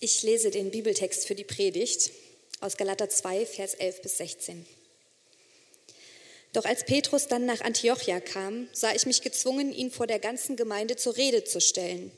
[0.00, 2.12] Ich lese den Bibeltext für die Predigt
[2.60, 4.64] aus Galater 2, Vers 11 bis 16.
[6.52, 10.54] Doch als Petrus dann nach Antiochia kam, sah ich mich gezwungen, ihn vor der ganzen
[10.54, 12.12] Gemeinde zur Rede zu stellen.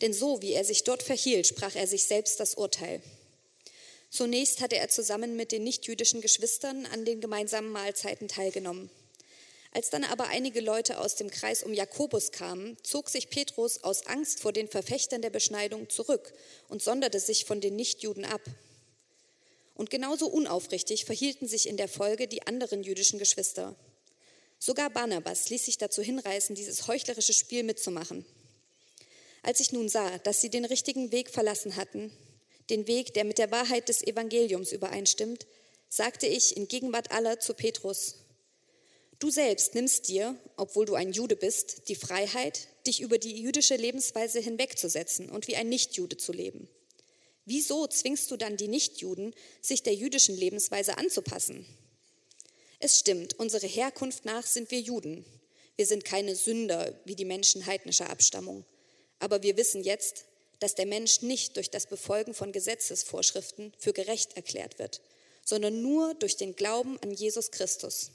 [0.00, 3.02] Denn so wie er sich dort verhielt, sprach er sich selbst das Urteil.
[4.10, 8.90] Zunächst hatte er zusammen mit den nichtjüdischen Geschwistern an den gemeinsamen Mahlzeiten teilgenommen.
[9.74, 14.06] Als dann aber einige Leute aus dem Kreis um Jakobus kamen, zog sich Petrus aus
[14.06, 16.32] Angst vor den Verfechtern der Beschneidung zurück
[16.68, 18.40] und sonderte sich von den Nichtjuden ab.
[19.74, 23.74] Und genauso unaufrichtig verhielten sich in der Folge die anderen jüdischen Geschwister.
[24.60, 28.24] Sogar Barnabas ließ sich dazu hinreißen, dieses heuchlerische Spiel mitzumachen.
[29.42, 32.12] Als ich nun sah, dass sie den richtigen Weg verlassen hatten,
[32.70, 35.46] den Weg, der mit der Wahrheit des Evangeliums übereinstimmt,
[35.88, 38.14] sagte ich in Gegenwart aller zu Petrus,
[39.24, 43.74] Du selbst nimmst dir, obwohl du ein Jude bist, die Freiheit, dich über die jüdische
[43.74, 46.68] Lebensweise hinwegzusetzen und wie ein Nichtjude zu leben.
[47.46, 51.64] Wieso zwingst du dann die Nichtjuden, sich der jüdischen Lebensweise anzupassen?
[52.80, 55.24] Es stimmt, unsere Herkunft nach sind wir Juden.
[55.76, 58.66] Wir sind keine Sünder wie die Menschen heidnischer Abstammung.
[59.20, 60.26] Aber wir wissen jetzt,
[60.58, 65.00] dass der Mensch nicht durch das Befolgen von Gesetzesvorschriften für gerecht erklärt wird,
[65.46, 68.10] sondern nur durch den Glauben an Jesus Christus.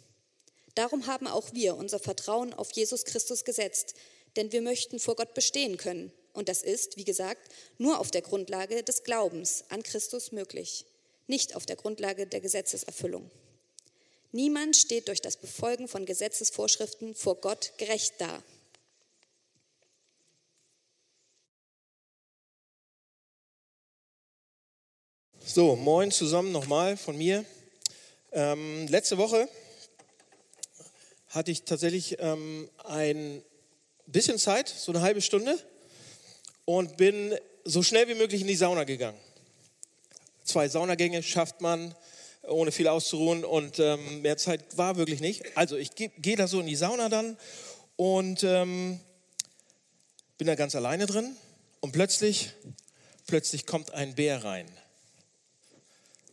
[0.80, 3.96] Darum haben auch wir unser Vertrauen auf Jesus Christus gesetzt,
[4.38, 6.10] denn wir möchten vor Gott bestehen können.
[6.32, 10.86] Und das ist, wie gesagt, nur auf der Grundlage des Glaubens an Christus möglich,
[11.28, 13.30] nicht auf der Grundlage der Gesetzeserfüllung.
[14.32, 18.42] Niemand steht durch das Befolgen von Gesetzesvorschriften vor Gott gerecht da.
[25.46, 27.44] So, moin zusammen nochmal von mir.
[28.32, 29.50] Ähm, letzte Woche
[31.30, 33.44] hatte ich tatsächlich ähm, ein
[34.08, 35.58] bisschen Zeit, so eine halbe Stunde,
[36.66, 39.18] und bin so schnell wie möglich in die Sauna gegangen.
[40.44, 41.96] Zwei Saunagänge schafft man,
[42.44, 45.44] ohne viel auszuruhen, und ähm, mehr Zeit war wirklich nicht.
[45.56, 47.38] Also ich gehe geh da so in die Sauna dann
[47.96, 49.00] und ähm,
[50.38, 51.36] bin da ganz alleine drin,
[51.82, 52.52] und plötzlich,
[53.28, 54.68] plötzlich kommt ein Bär rein.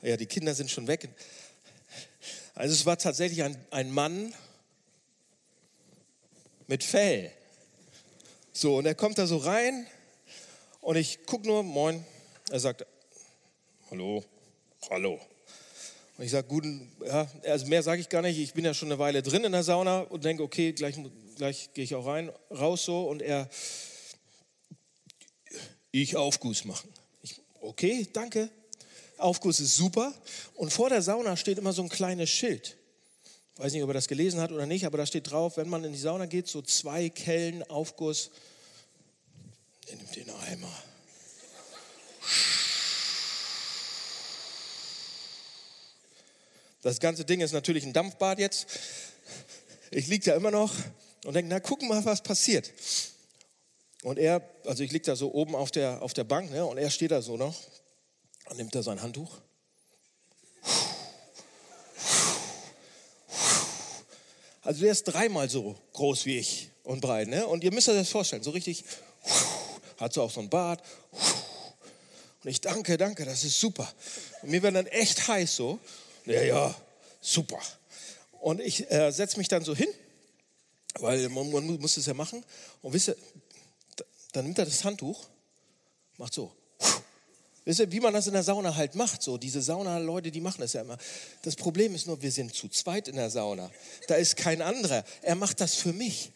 [0.02, 1.08] Ja, die Kinder sind schon weg.
[2.54, 4.34] Also es war tatsächlich ein, ein Mann
[6.66, 7.30] mit Fell.
[8.52, 9.86] So, und er kommt da so rein
[10.80, 12.04] und ich gucke nur, moin.
[12.50, 12.86] Er sagt,
[13.90, 14.24] hallo,
[14.90, 15.20] hallo.
[16.16, 18.38] Und ich sage, guten, ja, also mehr sage ich gar nicht.
[18.38, 20.96] Ich bin ja schon eine Weile drin in der Sauna und denke, okay, gleich,
[21.36, 23.02] gleich gehe ich auch rein, raus so.
[23.08, 23.48] Und er,
[25.90, 26.90] ich Aufguss machen.
[27.22, 28.48] Ich, okay, danke.
[29.18, 30.14] Aufguss ist super.
[30.54, 32.76] Und vor der Sauna steht immer so ein kleines Schild
[33.56, 35.84] weiß nicht, ob er das gelesen hat oder nicht, aber da steht drauf, wenn man
[35.84, 38.30] in die Sauna geht, so zwei Kellen Aufguss,
[39.86, 40.72] er nimmt den Eimer.
[46.82, 48.66] Das ganze Ding ist natürlich ein Dampfbad jetzt.
[49.90, 50.72] Ich liege da immer noch
[51.24, 52.72] und denke, na gucken mal, was passiert.
[54.02, 56.78] Und er, also ich liege da so oben auf der, auf der Bank ne, und
[56.78, 57.56] er steht da so noch
[58.48, 59.40] und nimmt da sein Handtuch
[64.66, 67.28] Also der ist dreimal so groß wie ich und breit.
[67.28, 67.46] Ne?
[67.46, 68.82] Und ihr müsst euch das vorstellen, so richtig,
[69.96, 70.82] hat so auch so ein Bart.
[72.42, 73.88] Und ich danke, danke, das ist super.
[74.42, 75.78] Und mir wird dann echt heiß so.
[76.24, 76.74] Ja, ja,
[77.20, 77.60] super.
[78.40, 79.88] Und ich äh, setze mich dann so hin,
[80.98, 82.44] weil man, man muss es ja machen.
[82.82, 83.16] Und wisst ihr,
[84.32, 85.28] dann nimmt er das Handtuch,
[86.16, 86.52] macht so.
[87.66, 90.60] Wisst ihr, wie man das in der Sauna halt macht, so diese Sauna-Leute, die machen
[90.60, 90.96] das ja immer.
[91.42, 93.72] Das Problem ist nur, wir sind zu zweit in der Sauna.
[94.06, 95.04] Da ist kein anderer.
[95.22, 96.30] Er macht das für mich.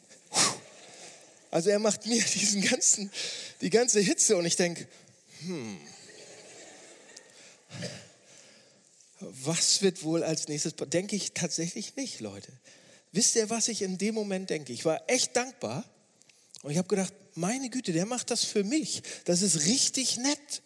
[1.52, 3.12] Also er macht mir diesen ganzen,
[3.60, 4.88] die ganze Hitze und ich denke,
[5.42, 5.78] hm,
[9.20, 10.74] was wird wohl als nächstes?
[10.74, 12.50] Denke ich tatsächlich nicht, Leute.
[13.12, 14.72] Wisst ihr, was ich in dem Moment denke?
[14.72, 15.84] Ich war echt dankbar
[16.62, 19.04] und ich habe gedacht, meine Güte, der macht das für mich.
[19.26, 20.62] Das ist richtig nett.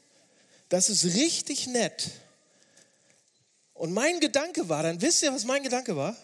[0.68, 2.10] Das ist richtig nett.
[3.74, 6.16] Und mein Gedanke war dann, wisst ihr, was mein Gedanke war?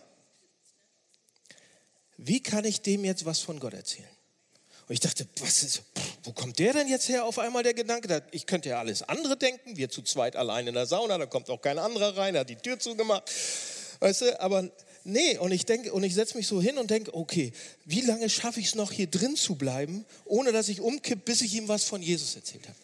[2.17, 4.09] Wie kann ich dem jetzt was von Gott erzählen?
[4.89, 5.83] Und ich dachte, was ist,
[6.25, 8.23] wo kommt der denn jetzt her auf einmal der Gedanke?
[8.33, 11.49] Ich könnte ja alles andere denken, wir zu zweit allein in der Sauna, da kommt
[11.49, 13.31] auch kein anderer rein, er hat die Tür zugemacht.
[14.01, 14.69] Weißt du, aber
[15.05, 17.53] nee, und ich denke, und ich setze mich so hin und denke, okay,
[17.85, 21.41] wie lange schaffe ich es noch hier drin zu bleiben, ohne dass ich umkipp, bis
[21.43, 22.79] ich ihm was von Jesus erzählt habe?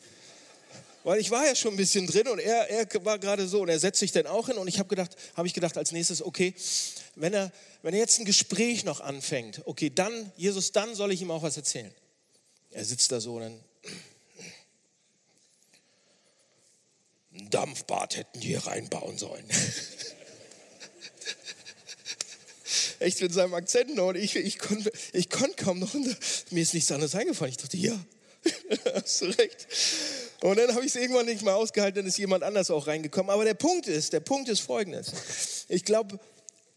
[1.06, 3.68] Weil ich war ja schon ein bisschen drin und er, er war gerade so und
[3.68, 6.20] er setzt sich dann auch hin und ich habe gedacht, habe ich gedacht als nächstes,
[6.20, 6.52] okay,
[7.14, 11.22] wenn er, wenn er jetzt ein Gespräch noch anfängt, okay, dann, Jesus, dann soll ich
[11.22, 11.94] ihm auch was erzählen.
[12.72, 13.60] Er sitzt da so und dann,
[17.50, 19.48] Dampfbad hätten die hier reinbauen sollen.
[22.98, 24.08] Echt mit seinem Akzent noch.
[24.08, 25.94] Und ich, ich konnte ich konnt kaum noch.
[26.50, 27.52] Mir ist nichts anderes eingefallen.
[27.52, 27.96] Ich dachte, ja,
[28.92, 29.68] hast du recht.
[30.42, 33.30] Und dann habe ich es irgendwann nicht mehr ausgehalten, dann ist jemand anders auch reingekommen.
[33.30, 35.12] Aber der Punkt ist, der Punkt ist folgendes.
[35.68, 36.18] Ich glaube,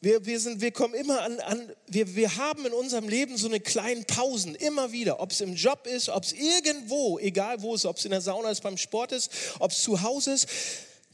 [0.01, 3.47] wir, wir, sind, wir kommen immer an, an wir, wir haben in unserem Leben so
[3.47, 5.19] eine kleinen Pausen, immer wieder.
[5.19, 8.21] Ob es im Job ist, ob es irgendwo, egal wo es ob es in der
[8.21, 9.29] Sauna ist, beim Sport ist,
[9.59, 10.47] ob es zu Hause ist.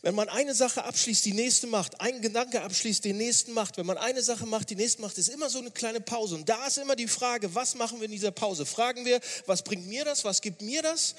[0.03, 3.77] Wenn man eine Sache abschließt, die nächste macht, einen Gedanke abschließt, den nächsten macht.
[3.77, 6.35] Wenn man eine Sache macht, die nächste macht, ist immer so eine kleine Pause.
[6.35, 8.67] Und da ist immer die Frage, was machen wir in dieser Pause?
[8.67, 10.23] Fragen wir, was bringt mir das?
[10.23, 11.15] Was gibt mir das?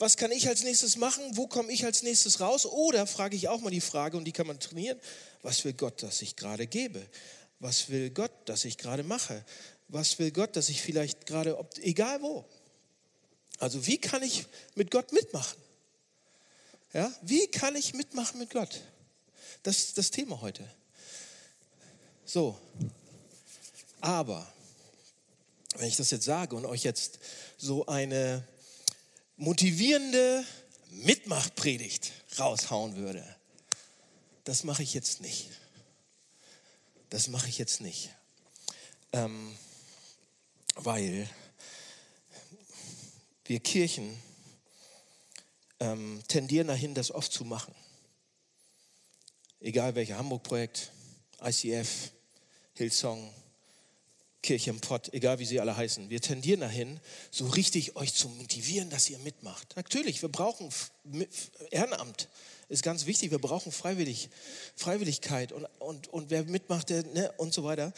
[0.00, 1.36] Was kann ich als nächstes machen?
[1.36, 2.64] Wo komme ich als nächstes raus?
[2.64, 4.98] Oder frage ich auch mal die Frage, und die kann man trainieren,
[5.42, 7.06] was will Gott, dass ich gerade gebe?
[7.58, 9.44] Was will Gott, dass ich gerade mache?
[9.88, 12.46] Was will Gott, dass ich vielleicht gerade, egal wo.
[13.58, 15.60] Also wie kann ich mit Gott mitmachen?
[16.94, 18.80] Ja, wie kann ich mitmachen mit Gott?
[19.62, 20.66] Das ist das Thema heute.
[22.24, 22.58] So,
[24.00, 24.50] aber
[25.76, 27.18] wenn ich das jetzt sage und euch jetzt
[27.58, 28.42] so eine
[29.40, 30.44] motivierende
[30.90, 33.24] Mitmachpredigt raushauen würde,
[34.44, 35.48] das mache ich jetzt nicht.
[37.08, 38.10] Das mache ich jetzt nicht.
[39.12, 39.56] Ähm,
[40.76, 41.28] weil
[43.46, 44.16] wir Kirchen
[45.80, 47.74] ähm, tendieren dahin, das oft zu machen.
[49.58, 50.92] Egal welcher Hamburg-Projekt,
[51.42, 52.12] ICF,
[52.74, 53.32] Hillsong,
[54.42, 56.10] Kirche im Pott, egal wie sie alle heißen.
[56.10, 57.00] Wir tendieren dahin,
[57.30, 59.76] so richtig euch zu motivieren, dass ihr mitmacht.
[59.76, 60.70] Natürlich, wir brauchen
[61.70, 62.28] Ehrenamt,
[62.68, 63.30] ist ganz wichtig.
[63.30, 64.30] Wir brauchen Freiwillig,
[64.76, 67.92] Freiwilligkeit und, und, und wer mitmacht, der, ne, und so weiter.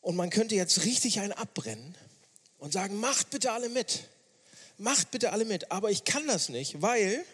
[0.00, 1.96] Und man könnte jetzt richtig einen abbrennen
[2.58, 4.04] und sagen, macht bitte alle mit
[4.78, 5.70] macht bitte alle mit.
[5.70, 7.24] Aber ich kann das nicht, weil,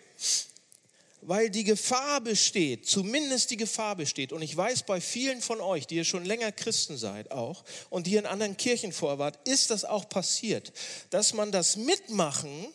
[1.26, 4.32] weil die Gefahr besteht, zumindest die Gefahr besteht.
[4.32, 8.06] Und ich weiß bei vielen von euch, die ihr schon länger Christen seid auch und
[8.06, 10.72] die in anderen Kirchen vorwart, ist das auch passiert,
[11.10, 12.66] dass man das Mitmachen,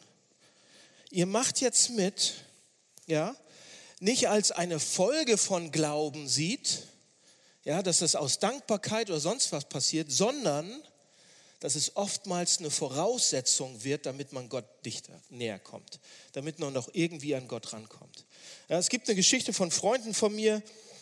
[1.11, 2.33] ihr macht jetzt mit,
[3.05, 3.35] ja,
[3.99, 6.83] nicht als eine Folge von Glauben sieht,
[7.65, 10.81] ja, dass das aus Dankbarkeit oder sonst was passiert, sondern
[11.59, 15.99] dass es oftmals eine Voraussetzung wird, damit man Gott dichter näher kommt,
[16.31, 18.25] damit man noch irgendwie an Gott rankommt.
[18.67, 20.61] Ja, es gibt eine Geschichte von Freunden von mir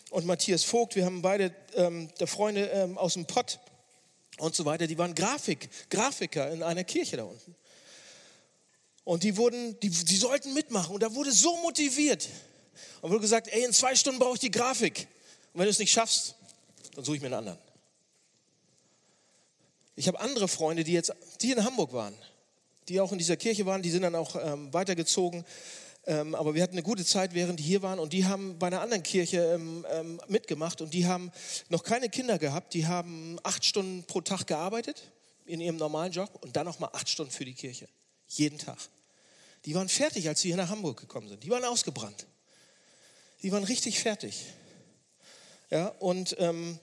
[0.09, 0.95] und Matthias Vogt.
[0.95, 3.59] Wir haben beide ähm, Freunde ähm, aus dem Pott
[4.37, 4.87] und so weiter.
[4.87, 7.55] Die waren Grafik, Grafiker in einer Kirche da unten.
[9.03, 10.93] Und die wurden, die, die sollten mitmachen.
[10.93, 12.27] Und da wurde so motiviert.
[13.01, 15.07] Und wurde gesagt, ey, in zwei Stunden brauche ich die Grafik.
[15.53, 16.35] Und wenn du es nicht schaffst,
[16.95, 17.57] dann suche ich mir einen anderen.
[19.95, 22.15] Ich habe andere Freunde, die jetzt, die in Hamburg waren,
[22.87, 25.43] die auch in dieser Kirche waren, die sind dann auch ähm, weitergezogen.
[26.07, 28.67] Ähm, aber wir hatten eine gute Zeit, während die hier waren und die haben bei
[28.67, 31.33] einer anderen Kirche ähm, ähm, mitgemacht und die haben
[31.67, 32.73] noch keine Kinder gehabt.
[32.73, 35.11] Die haben acht Stunden pro Tag gearbeitet
[35.45, 37.89] in ihrem normalen Job und dann noch mal acht Stunden für die Kirche.
[38.29, 38.77] Jeden Tag.
[39.65, 41.43] Die waren fertig, als sie hier nach Hamburg gekommen sind.
[41.43, 42.25] Die waren ausgebrannt.
[43.43, 44.45] Die waren richtig fertig.
[45.69, 46.79] Ja, und, ähm,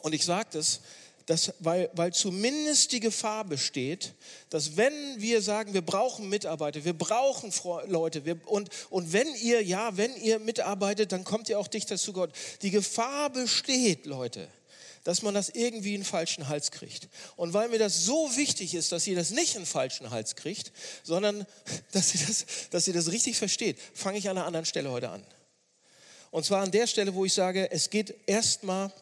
[0.00, 0.80] und ich sage das,
[1.26, 4.14] dass, weil, weil zumindest die Gefahr besteht,
[4.48, 7.52] dass wenn wir sagen, wir brauchen Mitarbeiter, wir brauchen
[7.88, 11.98] Leute, wir, und, und wenn ihr, ja, wenn ihr mitarbeitet, dann kommt ihr auch dichter
[11.98, 12.30] zu Gott.
[12.62, 14.48] Die Gefahr besteht, Leute,
[15.02, 17.08] dass man das irgendwie in den falschen Hals kriegt.
[17.34, 20.36] Und weil mir das so wichtig ist, dass ihr das nicht in den falschen Hals
[20.36, 21.44] kriegt, sondern
[21.92, 25.10] dass ihr das, dass ihr das richtig versteht, fange ich an einer anderen Stelle heute
[25.10, 25.26] an.
[26.30, 28.92] Und zwar an der Stelle, wo ich sage, es geht erstmal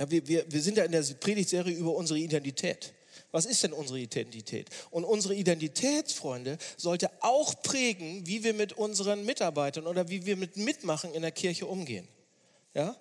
[0.00, 2.94] ja, wir, wir, wir sind ja in der Predigtserie über unsere Identität.
[3.32, 4.70] Was ist denn unsere Identität?
[4.90, 10.38] Und unsere Identität, Freunde, sollte auch prägen, wie wir mit unseren Mitarbeitern oder wie wir
[10.38, 12.08] mit Mitmachen in der Kirche umgehen.
[12.72, 12.96] Ja?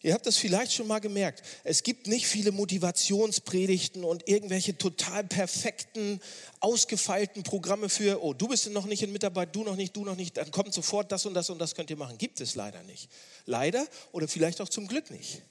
[0.00, 1.42] Ihr habt das vielleicht schon mal gemerkt.
[1.62, 6.22] Es gibt nicht viele Motivationspredigten und irgendwelche total perfekten,
[6.60, 10.16] ausgefeilten Programme für, oh, du bist noch nicht in Mitarbeit, du noch nicht, du noch
[10.16, 12.16] nicht, dann kommt sofort das und das und das könnt ihr machen.
[12.16, 13.10] Gibt es leider nicht.
[13.44, 15.42] Leider oder vielleicht auch zum Glück nicht.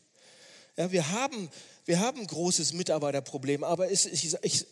[0.75, 1.50] Ja, wir, haben,
[1.86, 4.65] wir haben ein großes Mitarbeiterproblem, aber es, ich, ich,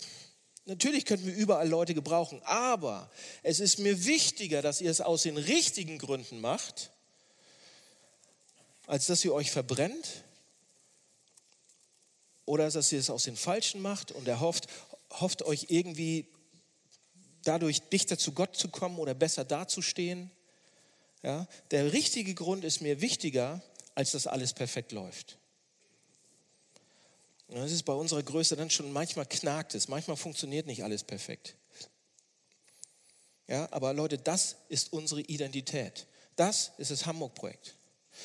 [0.65, 2.41] natürlich könnten wir überall Leute gebrauchen.
[2.43, 3.11] Aber
[3.43, 6.91] es ist mir wichtiger, dass ihr es aus den richtigen Gründen macht,
[8.87, 10.23] als dass ihr euch verbrennt
[12.45, 14.67] oder dass ihr es aus den falschen macht und er hofft,
[15.11, 16.27] hofft euch irgendwie
[17.43, 20.31] dadurch dichter zu Gott zu kommen oder besser dazustehen.
[21.23, 23.61] Ja, der richtige Grund ist mir wichtiger,
[23.93, 25.37] als dass alles perfekt läuft.
[27.51, 31.55] Das ist bei unserer Größe dann schon manchmal knackt es, manchmal funktioniert nicht alles perfekt.
[33.47, 36.07] Ja, aber Leute, das ist unsere Identität.
[36.37, 37.75] Das ist das Hamburg-Projekt.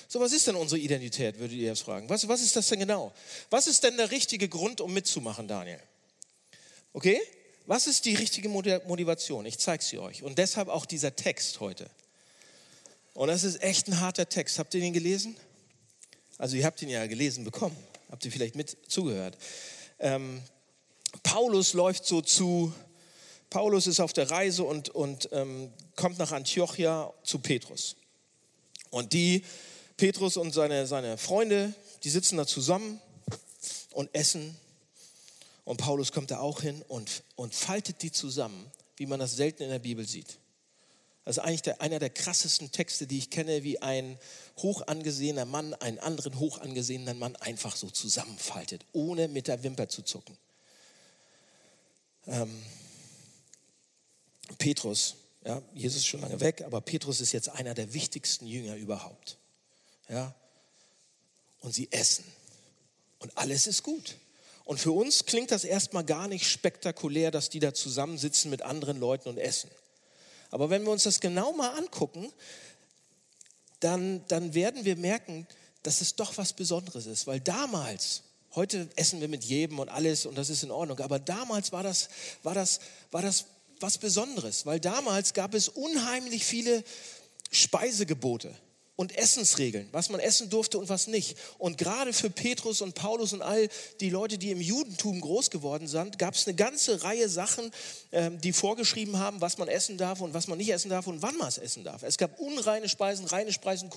[0.06, 2.08] So, was ist denn unsere Identität, würdet ihr jetzt fragen?
[2.08, 3.12] Was, was ist das denn genau?
[3.50, 5.80] Was ist denn der richtige Grund, um mitzumachen, Daniel?
[6.92, 7.20] Okay?
[7.66, 9.44] Was ist die richtige Motivation?
[9.44, 10.22] Ich zeige sie euch.
[10.22, 11.90] Und deshalb auch dieser Text heute.
[13.14, 14.60] Und das ist echt ein harter Text.
[14.60, 15.36] Habt ihr den gelesen?
[16.38, 17.76] Also ihr habt ihn ja gelesen bekommen.
[18.10, 19.36] Habt ihr vielleicht mit zugehört?
[19.98, 20.42] Ähm,
[21.22, 22.72] Paulus läuft so zu,
[23.50, 27.96] Paulus ist auf der Reise und, und ähm, kommt nach Antiochia zu Petrus.
[28.90, 29.44] Und die,
[29.96, 33.00] Petrus und seine, seine Freunde, die sitzen da zusammen
[33.92, 34.56] und essen.
[35.64, 39.64] Und Paulus kommt da auch hin und, und faltet die zusammen, wie man das selten
[39.64, 40.38] in der Bibel sieht.
[41.26, 44.16] Das ist eigentlich der, einer der krassesten Texte, die ich kenne, wie ein
[44.58, 49.88] hoch angesehener Mann einen anderen hoch angesehenen Mann einfach so zusammenfaltet, ohne mit der Wimper
[49.88, 50.38] zu zucken.
[52.28, 52.62] Ähm,
[54.58, 58.76] Petrus, ja, Jesus ist schon lange weg, aber Petrus ist jetzt einer der wichtigsten Jünger
[58.76, 59.36] überhaupt.
[60.08, 60.32] Ja,
[61.58, 62.24] und sie essen
[63.18, 64.14] und alles ist gut.
[64.64, 69.00] Und für uns klingt das erstmal gar nicht spektakulär, dass die da zusammensitzen mit anderen
[69.00, 69.70] Leuten und essen.
[70.50, 72.32] Aber wenn wir uns das genau mal angucken,
[73.80, 75.46] dann, dann werden wir merken,
[75.82, 77.26] dass es doch was Besonderes ist.
[77.26, 78.22] Weil damals,
[78.54, 81.82] heute essen wir mit jedem und alles und das ist in Ordnung, aber damals war
[81.82, 82.08] das,
[82.42, 83.46] war das, war das
[83.80, 86.82] was Besonderes, weil damals gab es unheimlich viele
[87.50, 88.54] Speisegebote
[88.96, 91.36] und Essensregeln, was man essen durfte und was nicht.
[91.58, 93.68] Und gerade für Petrus und Paulus und all
[94.00, 97.70] die Leute, die im Judentum groß geworden sind, gab es eine ganze Reihe Sachen,
[98.12, 101.20] ähm, die vorgeschrieben haben, was man essen darf und was man nicht essen darf und
[101.20, 102.02] wann man es essen darf.
[102.02, 103.90] Es gab unreine Speisen, reine Speisen,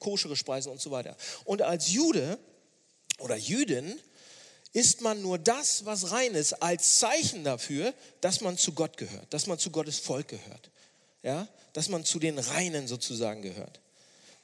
[0.00, 1.16] koschere Speisen und so weiter.
[1.44, 2.36] Und als Jude
[3.18, 4.00] oder Jüdin
[4.72, 9.32] isst man nur das, was rein ist, als Zeichen dafür, dass man zu Gott gehört,
[9.32, 10.70] dass man zu Gottes Volk gehört.
[11.22, 11.46] Ja?
[11.72, 13.80] Dass man zu den Reinen sozusagen gehört.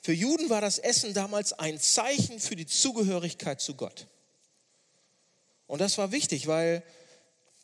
[0.07, 4.07] Für Juden war das Essen damals ein Zeichen für die Zugehörigkeit zu Gott.
[5.67, 6.85] Und das war wichtig, weil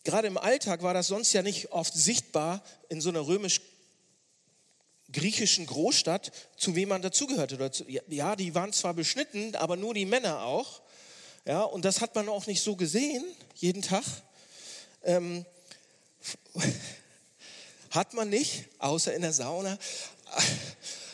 [0.02, 6.32] gerade im Alltag war das sonst ja nicht oft sichtbar in so einer römisch-griechischen Großstadt,
[6.56, 7.70] zu wem man dazugehörte.
[8.08, 10.82] Ja, die waren zwar beschnitten, aber nur die Männer auch.
[11.44, 14.02] Ja, und das hat man auch nicht so gesehen, jeden Tag.
[15.04, 15.46] Ähm,
[17.90, 19.78] hat man nicht, außer in der Sauna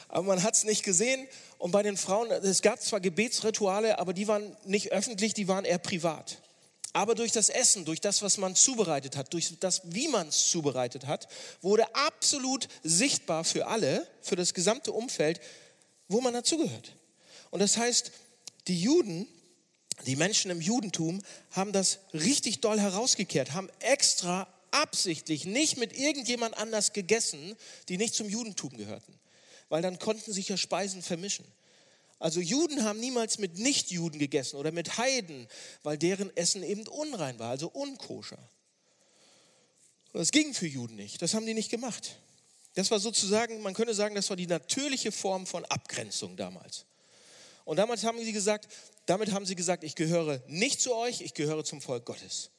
[0.09, 1.29] aber man hat es nicht gesehen.
[1.59, 5.65] Und bei den Frauen, es gab zwar Gebetsrituale, aber die waren nicht öffentlich, die waren
[5.65, 6.39] eher privat.
[6.95, 10.49] Aber durch das Essen, durch das, was man zubereitet hat, durch das, wie man es
[10.49, 11.29] zubereitet hat,
[11.61, 15.41] wurde absolut sichtbar für alle, für das gesamte Umfeld,
[16.09, 16.97] wo man dazugehört.
[17.51, 18.11] Und das heißt,
[18.69, 19.29] die Juden,
[20.07, 26.57] die Menschen im Judentum haben das richtig doll herausgekehrt, haben extra absichtlich nicht mit irgendjemand
[26.57, 27.57] anders gegessen,
[27.89, 29.18] die nicht zum Judentum gehörten
[29.69, 31.45] weil dann konnten sich ja Speisen vermischen.
[32.19, 35.47] Also Juden haben niemals mit Nichtjuden gegessen oder mit Heiden,
[35.83, 38.39] weil deren Essen eben unrein war, also unkoscher.
[40.13, 42.17] das ging für Juden nicht, das haben die nicht gemacht.
[42.75, 46.87] Das war sozusagen, man könnte sagen, das war die natürliche Form von Abgrenzung damals.
[47.65, 48.69] Und damals haben sie gesagt,
[49.07, 52.51] damit haben sie gesagt, ich gehöre nicht zu euch, ich gehöre zum Volk Gottes.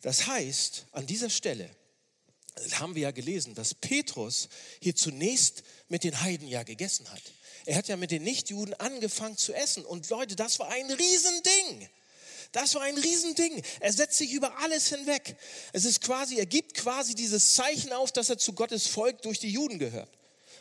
[0.00, 1.70] Das heißt, an dieser Stelle
[2.72, 4.48] haben wir ja gelesen, dass Petrus
[4.80, 7.22] hier zunächst mit den Heiden ja gegessen hat.
[7.64, 9.84] Er hat ja mit den Nichtjuden angefangen zu essen.
[9.84, 11.88] Und Leute, das war ein Riesending.
[12.52, 13.62] Das war ein Riesending.
[13.80, 15.36] Er setzt sich über alles hinweg.
[15.72, 19.38] Es ist quasi, er gibt quasi dieses Zeichen auf, dass er zu Gottes Volk durch
[19.38, 20.10] die Juden gehört.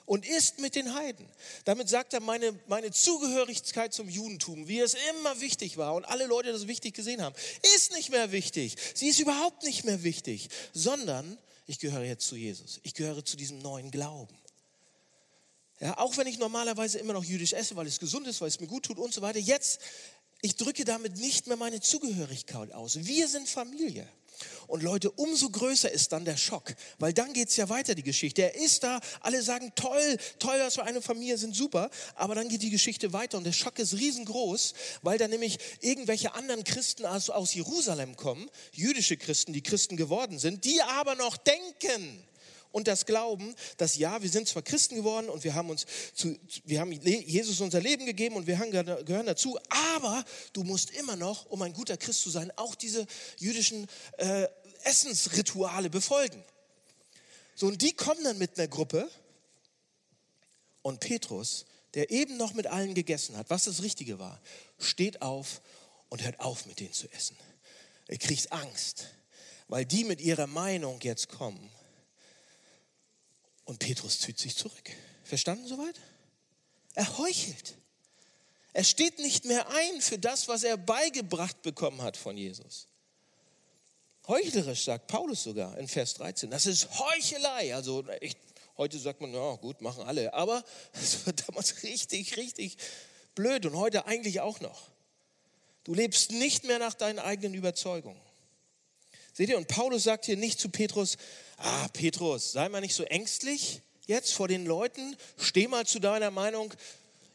[0.05, 1.25] Und isst mit den Heiden.
[1.63, 6.25] Damit sagt er, meine, meine Zugehörigkeit zum Judentum, wie es immer wichtig war und alle
[6.25, 7.35] Leute das wichtig gesehen haben,
[7.75, 8.75] ist nicht mehr wichtig.
[8.93, 11.37] Sie ist überhaupt nicht mehr wichtig, sondern
[11.71, 12.81] ich gehöre jetzt zu Jesus.
[12.83, 14.37] Ich gehöre zu diesem neuen Glauben.
[15.79, 18.59] Ja, auch wenn ich normalerweise immer noch jüdisch esse, weil es gesund ist, weil es
[18.59, 19.39] mir gut tut und so weiter.
[19.39, 19.79] Jetzt,
[20.41, 23.05] ich drücke damit nicht mehr meine Zugehörigkeit aus.
[23.05, 24.05] Wir sind Familie.
[24.67, 28.03] Und Leute, umso größer ist dann der Schock, weil dann geht es ja weiter, die
[28.03, 28.43] Geschichte.
[28.43, 32.49] Er ist da, alle sagen, toll, toll, was für eine Familie sind super, aber dann
[32.49, 37.05] geht die Geschichte weiter und der Schock ist riesengroß, weil da nämlich irgendwelche anderen Christen
[37.05, 42.23] aus, Jerusalem kommen, jüdische Christen, die Christen geworden sind, die aber noch denken,
[42.71, 46.37] und das Glauben, dass ja, wir sind zwar Christen geworden und wir haben uns zu,
[46.63, 50.23] wir haben Jesus unser Leben gegeben und wir gehören dazu, aber
[50.53, 53.05] du musst immer noch, um ein guter Christ zu sein, auch diese
[53.37, 53.87] jüdischen
[54.17, 54.47] äh,
[54.83, 56.43] Essensrituale befolgen.
[57.55, 59.09] So, und die kommen dann mit einer Gruppe
[60.81, 64.41] und Petrus, der eben noch mit allen gegessen hat, was das Richtige war,
[64.79, 65.61] steht auf
[66.09, 67.37] und hört auf, mit denen zu essen.
[68.07, 69.07] Er kriegt Angst,
[69.67, 71.71] weil die mit ihrer Meinung jetzt kommen.
[73.65, 74.91] Und Petrus zieht sich zurück.
[75.23, 75.95] Verstanden soweit?
[76.95, 77.75] Er heuchelt.
[78.73, 82.87] Er steht nicht mehr ein für das, was er beigebracht bekommen hat von Jesus.
[84.27, 86.49] Heuchlerisch sagt Paulus sogar in Vers 13.
[86.49, 87.75] Das ist Heuchelei.
[87.75, 88.37] Also ich,
[88.77, 90.33] heute sagt man, ja gut, machen alle.
[90.33, 90.63] Aber
[90.93, 92.77] es war damals richtig, richtig
[93.35, 94.89] blöd und heute eigentlich auch noch.
[95.83, 98.21] Du lebst nicht mehr nach deinen eigenen Überzeugungen.
[99.33, 101.17] Seht ihr, und Paulus sagt hier nicht zu Petrus,
[101.57, 106.31] ah Petrus, sei mal nicht so ängstlich jetzt vor den Leuten, steh mal zu deiner
[106.31, 106.73] Meinung,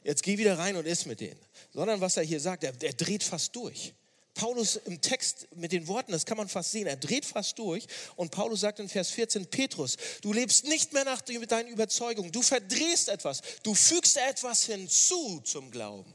[0.04, 1.40] jetzt geh wieder rein und iss mit denen.
[1.72, 3.94] Sondern was er hier sagt, er, er dreht fast durch.
[4.34, 7.86] Paulus im Text mit den Worten, das kann man fast sehen, er dreht fast durch
[8.16, 12.42] und Paulus sagt in Vers 14, Petrus, du lebst nicht mehr nach deinen Überzeugungen, du
[12.42, 16.12] verdrehst etwas, du fügst etwas hinzu zum Glauben.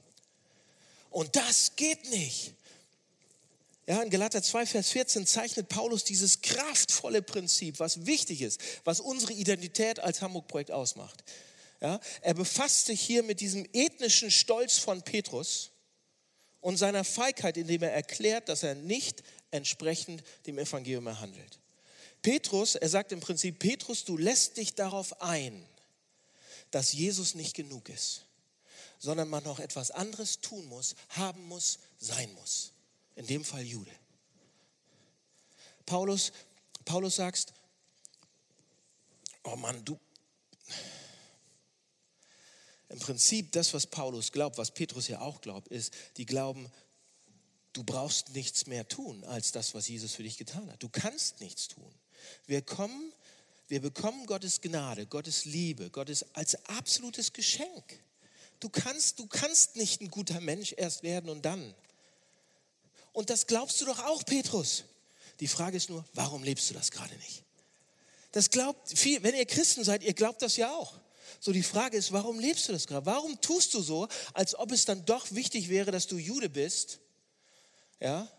[1.09, 2.53] Und das geht nicht.
[3.87, 8.99] Ja, in Galater 2, Vers 14 zeichnet Paulus dieses kraftvolle Prinzip, was wichtig ist, was
[8.99, 11.23] unsere Identität als Hamburg-Projekt ausmacht.
[11.81, 15.71] Ja, er befasst sich hier mit diesem ethnischen Stolz von Petrus
[16.59, 21.59] und seiner Feigheit, indem er erklärt, dass er nicht entsprechend dem Evangelium handelt.
[22.21, 25.65] Petrus, er sagt im Prinzip, Petrus, du lässt dich darauf ein,
[26.69, 28.25] dass Jesus nicht genug ist,
[28.99, 32.73] sondern man noch etwas anderes tun muss, haben muss, sein muss
[33.21, 33.91] in dem Fall Jude.
[35.85, 36.31] Paulus,
[36.85, 37.53] Paulus sagt,
[39.43, 39.99] oh Mann, du,
[42.89, 46.69] im Prinzip das, was Paulus glaubt, was Petrus ja auch glaubt, ist, die glauben,
[47.73, 50.81] du brauchst nichts mehr tun als das, was Jesus für dich getan hat.
[50.81, 51.93] Du kannst nichts tun.
[52.47, 53.13] Wir kommen,
[53.67, 58.03] wir bekommen Gottes Gnade, Gottes Liebe, Gottes als absolutes Geschenk.
[58.59, 61.73] Du kannst, du kannst nicht ein guter Mensch erst werden und dann.
[63.13, 64.83] Und das glaubst du doch auch, Petrus.
[65.39, 67.43] Die Frage ist nur, warum lebst du das gerade nicht?
[68.31, 70.99] Das glaubt viel, wenn ihr Christen seid, ihr glaubt das ja auch.
[71.39, 73.05] So die Frage ist, warum lebst du das gerade?
[73.05, 76.99] Warum tust du so, als ob es dann doch wichtig wäre, dass du Jude bist?
[77.99, 78.31] Ja?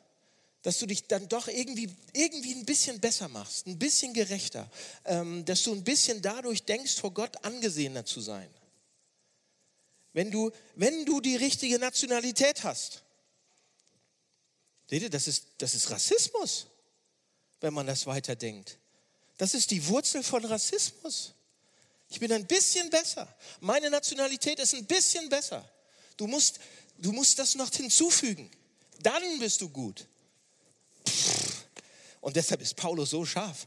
[0.62, 4.70] Dass du dich dann doch irgendwie, irgendwie ein bisschen besser machst, ein bisschen gerechter,
[5.05, 8.49] ähm, dass du ein bisschen dadurch denkst, vor Gott angesehener zu sein.
[10.12, 13.03] Wenn du, wenn du die richtige Nationalität hast,
[14.92, 16.66] Seht ihr, das ist, das ist Rassismus,
[17.62, 18.76] wenn man das weiterdenkt.
[19.38, 21.33] Das ist die Wurzel von Rassismus.
[22.11, 23.26] Ich bin ein bisschen besser.
[23.61, 25.66] Meine Nationalität ist ein bisschen besser.
[26.18, 26.61] Du musst,
[26.98, 28.50] du musst das noch hinzufügen.
[29.00, 30.07] Dann bist du gut.
[32.20, 33.66] Und deshalb ist Paulus so scharf.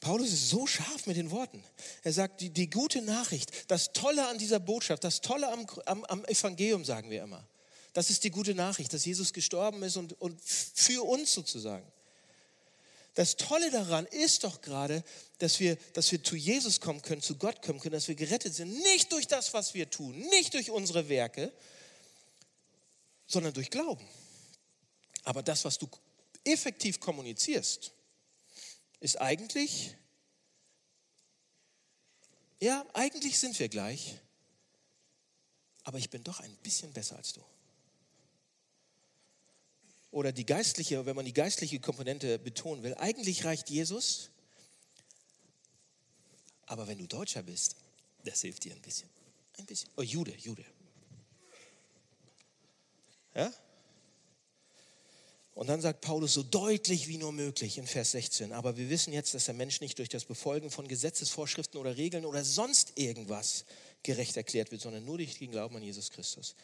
[0.00, 1.62] Paulus ist so scharf mit den Worten.
[2.02, 6.04] Er sagt, die, die gute Nachricht, das Tolle an dieser Botschaft, das Tolle am, am,
[6.06, 7.46] am Evangelium, sagen wir immer.
[7.92, 11.90] Das ist die gute Nachricht, dass Jesus gestorben ist und, und für uns sozusagen.
[13.14, 15.02] Das Tolle daran ist doch gerade,
[15.38, 18.54] dass wir, dass wir zu Jesus kommen können, zu Gott kommen können, dass wir gerettet
[18.54, 18.72] sind.
[18.82, 21.52] Nicht durch das, was wir tun, nicht durch unsere Werke,
[23.26, 24.06] sondern durch Glauben.
[25.24, 25.88] Aber das, was du
[26.44, 27.92] effektiv kommunizierst,
[29.00, 29.96] ist eigentlich,
[32.60, 34.18] ja, eigentlich sind wir gleich,
[35.82, 37.44] aber ich bin doch ein bisschen besser als du
[40.10, 44.30] oder die geistliche, wenn man die geistliche Komponente betonen will, eigentlich reicht Jesus.
[46.66, 47.76] Aber wenn du Deutscher bist,
[48.24, 49.08] das hilft dir ein bisschen.
[49.58, 49.90] Ein bisschen.
[49.96, 50.64] Oh, Jude, Jude.
[53.34, 53.52] Ja?
[55.54, 59.12] Und dann sagt Paulus so deutlich wie nur möglich in Vers 16, aber wir wissen
[59.12, 63.64] jetzt, dass der Mensch nicht durch das Befolgen von Gesetzesvorschriften oder Regeln oder sonst irgendwas
[64.02, 66.54] gerecht erklärt wird, sondern nur durch den Glauben an Jesus Christus.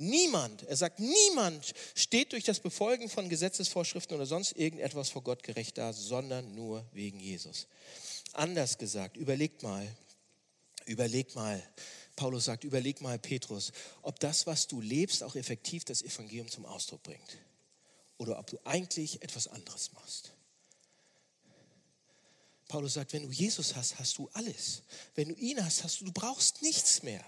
[0.00, 5.42] Niemand, er sagt, niemand steht durch das Befolgen von Gesetzesvorschriften oder sonst irgendetwas vor Gott
[5.42, 7.66] gerecht da, sondern nur wegen Jesus.
[8.32, 9.84] Anders gesagt, überlegt mal,
[10.86, 11.60] überleg mal,
[12.14, 16.64] Paulus sagt, überleg mal, Petrus, ob das, was du lebst, auch effektiv das Evangelium zum
[16.64, 17.38] Ausdruck bringt.
[18.18, 20.30] Oder ob du eigentlich etwas anderes machst.
[22.68, 24.82] Paulus sagt, wenn du Jesus hast, hast du alles.
[25.16, 27.24] Wenn du ihn hast, hast du, du brauchst nichts mehr.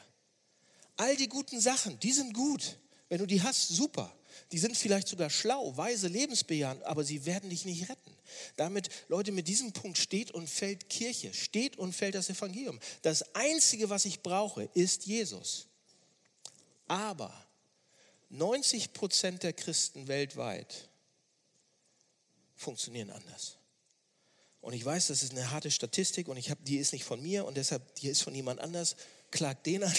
[1.01, 2.77] All die guten Sachen, die sind gut.
[3.09, 4.15] Wenn du die hast, super.
[4.53, 8.15] Die sind vielleicht sogar schlau, weise, lebensbejahend, aber sie werden dich nicht retten.
[8.57, 12.79] Damit, Leute, mit diesem Punkt steht und fällt Kirche, steht und fällt das Evangelium.
[13.01, 15.69] Das Einzige, was ich brauche, ist Jesus.
[16.87, 17.33] Aber
[18.29, 20.91] 90 Prozent der Christen weltweit
[22.57, 23.57] funktionieren anders.
[24.61, 27.23] Und ich weiß, das ist eine harte Statistik und ich hab, die ist nicht von
[27.23, 28.97] mir und deshalb die ist von jemand anders
[29.31, 29.95] klagt den an,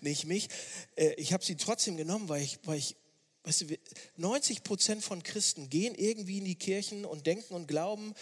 [0.00, 0.48] nicht mich.
[0.96, 2.96] Äh, ich habe sie trotzdem genommen, weil ich, weil ich
[3.44, 3.78] weißt du,
[4.16, 8.14] 90 Prozent von Christen gehen irgendwie in die Kirchen und denken und glauben,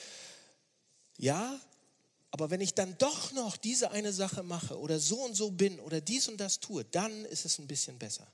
[1.16, 1.60] ja,
[2.30, 5.80] Aber wenn ich dann doch noch diese eine Sache mache oder so und so bin
[5.80, 8.26] oder dies und das tue, dann ist es ein bisschen besser.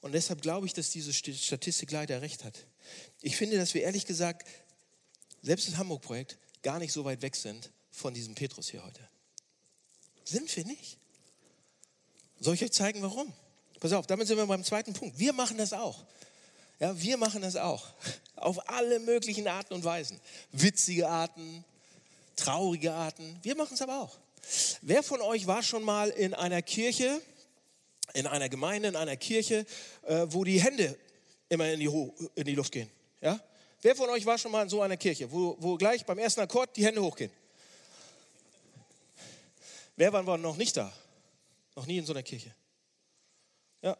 [0.00, 2.66] Und deshalb glaube ich, dass diese Statistik leider recht hat.
[3.20, 4.46] Ich finde, dass wir ehrlich gesagt,
[5.42, 9.08] selbst das Hamburg-Projekt, gar nicht so weit weg sind von diesem Petrus hier heute.
[10.28, 10.98] Sind wir nicht?
[12.38, 13.32] Soll ich euch zeigen, warum?
[13.80, 15.18] Pass auf, damit sind wir beim zweiten Punkt.
[15.18, 16.04] Wir machen das auch.
[16.80, 17.86] Ja, wir machen das auch.
[18.36, 20.20] Auf alle möglichen Arten und Weisen.
[20.52, 21.64] Witzige Arten,
[22.36, 23.38] traurige Arten.
[23.42, 24.18] Wir machen es aber auch.
[24.82, 27.22] Wer von euch war schon mal in einer Kirche,
[28.12, 29.64] in einer Gemeinde, in einer Kirche,
[30.02, 30.94] äh, wo die Hände
[31.48, 31.90] immer in die,
[32.34, 32.90] in die Luft gehen?
[33.22, 33.40] Ja?
[33.80, 36.42] Wer von euch war schon mal in so einer Kirche, wo, wo gleich beim ersten
[36.42, 37.30] Akkord die Hände hochgehen?
[39.98, 40.92] Wer war noch nicht da?
[41.74, 42.54] Noch nie in so einer Kirche?
[43.82, 43.96] Ja,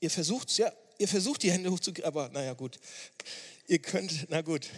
[0.00, 2.80] ihr versucht ja, ihr versucht die Hände hochzukriegen, aber naja, gut.
[3.68, 4.68] Ihr könnt, na gut.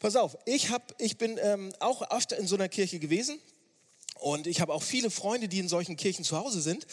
[0.00, 3.40] Pass auf, ich, hab, ich bin ähm, auch öfter in so einer Kirche gewesen
[4.16, 6.86] und ich habe auch viele Freunde, die in solchen Kirchen zu Hause sind.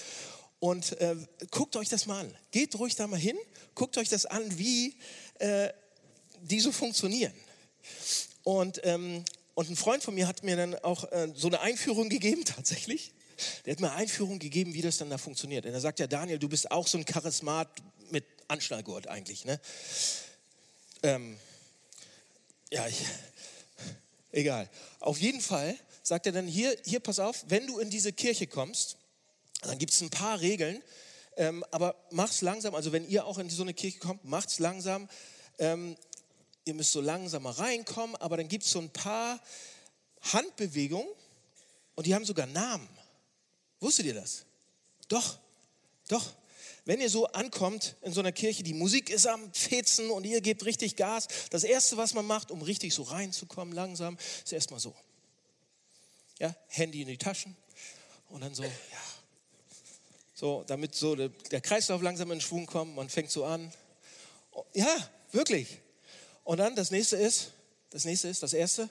[0.60, 1.18] Und äh,
[1.50, 2.38] guckt euch das mal an.
[2.52, 3.38] Geht ruhig da mal hin,
[3.76, 4.96] guckt euch das an, wie
[5.40, 5.70] äh,
[6.44, 7.34] die so funktionieren.
[8.44, 12.10] Und, ähm, und ein Freund von mir hat mir dann auch äh, so eine Einführung
[12.10, 13.14] gegeben, tatsächlich.
[13.66, 15.66] Der hat mir eine Einführung gegeben, wie das dann da funktioniert.
[15.66, 17.68] Und er sagt ja, Daniel, du bist auch so ein Charismat
[18.12, 19.46] mit Anschnallgurt eigentlich.
[19.46, 19.60] Ne?
[21.04, 21.38] Ähm,
[22.70, 23.04] ja, ich,
[24.32, 24.70] egal.
[25.00, 28.48] Auf jeden Fall sagt er dann hier, hier pass auf, wenn du in diese Kirche
[28.48, 28.98] kommst,
[29.62, 30.82] dann gibt es ein paar Regeln,
[31.38, 32.76] ähm, aber mach's langsam.
[32.76, 35.10] Also wenn ihr auch in so eine Kirche kommt, macht's langsam.
[35.60, 35.96] Ähm,
[36.66, 39.40] ihr müsst so langsam mal reinkommen, aber dann gibt es so ein paar
[40.34, 41.10] Handbewegungen
[41.96, 42.88] und die haben sogar Namen.
[43.80, 44.46] Wusstet ihr das?
[45.08, 45.40] Doch,
[46.08, 46.34] doch.
[46.86, 50.42] Wenn ihr so ankommt in so einer Kirche, die Musik ist am Fetzen und ihr
[50.42, 54.80] gebt richtig Gas, das Erste, was man macht, um richtig so reinzukommen, langsam, ist erstmal
[54.80, 54.96] so.
[56.40, 57.56] Ja, Handy in die Taschen
[58.30, 58.72] und dann so, ja.
[60.34, 63.72] So, damit so der Kreislauf langsam in Schwung kommt, man fängt so an.
[64.74, 65.80] Ja, wirklich.
[66.44, 67.52] Und dann das nächste ist,
[67.90, 68.90] das nächste ist, das erste,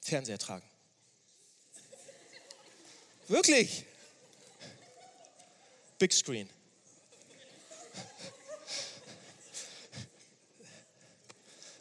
[0.00, 0.68] Fernseher tragen.
[3.28, 3.84] Wirklich.
[5.98, 6.48] Big Screen.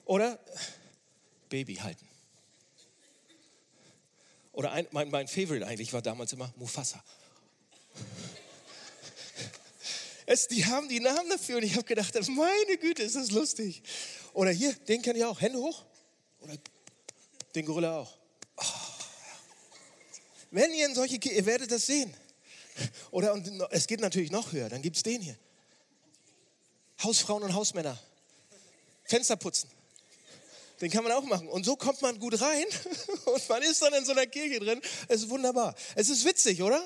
[0.05, 0.39] Oder
[1.49, 2.07] Baby halten.
[4.53, 7.03] Oder ein, mein, mein Favorite eigentlich war damals immer Mufasa.
[10.25, 13.81] Es, die haben die Namen dafür und ich habe gedacht, meine Güte, ist das lustig.
[14.39, 15.41] Oder hier, den kenne ich auch.
[15.41, 15.83] Hände hoch.
[16.39, 16.53] Oder
[17.55, 18.17] den Gorilla auch.
[18.55, 18.63] Oh,
[20.51, 22.13] Wenn ihr in solche, ihr werdet das sehen.
[23.11, 24.69] Oder und es geht natürlich noch höher.
[24.69, 25.37] Dann gibt es den hier.
[27.03, 27.99] Hausfrauen und Hausmänner.
[29.03, 29.69] Fenster putzen.
[30.79, 31.49] Den kann man auch machen.
[31.49, 32.63] Und so kommt man gut rein
[33.25, 34.81] und man ist dann in so einer Kirche drin.
[35.09, 35.75] Es ist wunderbar.
[35.95, 36.81] Es ist witzig, oder?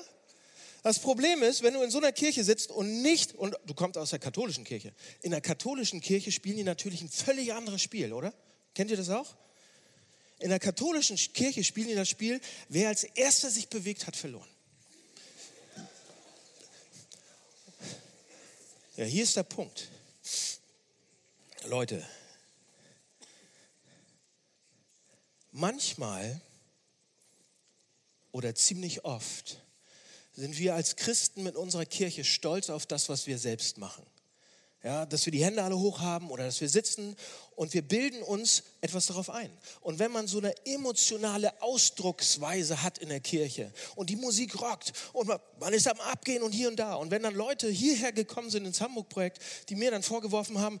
[0.84, 3.96] Das Problem ist, wenn du in so einer Kirche sitzt und nicht, und du kommst
[3.96, 4.92] aus der katholischen Kirche,
[5.22, 8.34] in der katholischen Kirche spielen die natürlich ein völlig anderes Spiel, oder?
[8.74, 9.34] Kennt ihr das auch?
[10.40, 14.46] In der katholischen Kirche spielen die das Spiel, wer als erster sich bewegt, hat verloren.
[18.98, 19.88] Ja, hier ist der Punkt.
[21.64, 22.06] Leute,
[25.50, 26.42] manchmal
[28.32, 29.63] oder ziemlich oft
[30.34, 34.04] sind wir als Christen mit unserer Kirche stolz auf das, was wir selbst machen.
[34.82, 37.16] Ja, dass wir die Hände alle hoch haben oder dass wir sitzen
[37.56, 39.50] und wir bilden uns etwas darauf ein.
[39.80, 44.92] Und wenn man so eine emotionale Ausdrucksweise hat in der Kirche und die Musik rockt
[45.14, 48.50] und man ist am Abgehen und hier und da und wenn dann Leute hierher gekommen
[48.50, 50.78] sind ins Hamburg-Projekt, die mir dann vorgeworfen haben,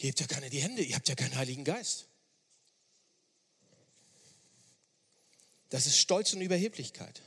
[0.00, 2.06] habt ja keine die Hände, ihr habt ja keinen Heiligen Geist.
[5.70, 7.20] Das ist Stolz und Überheblichkeit.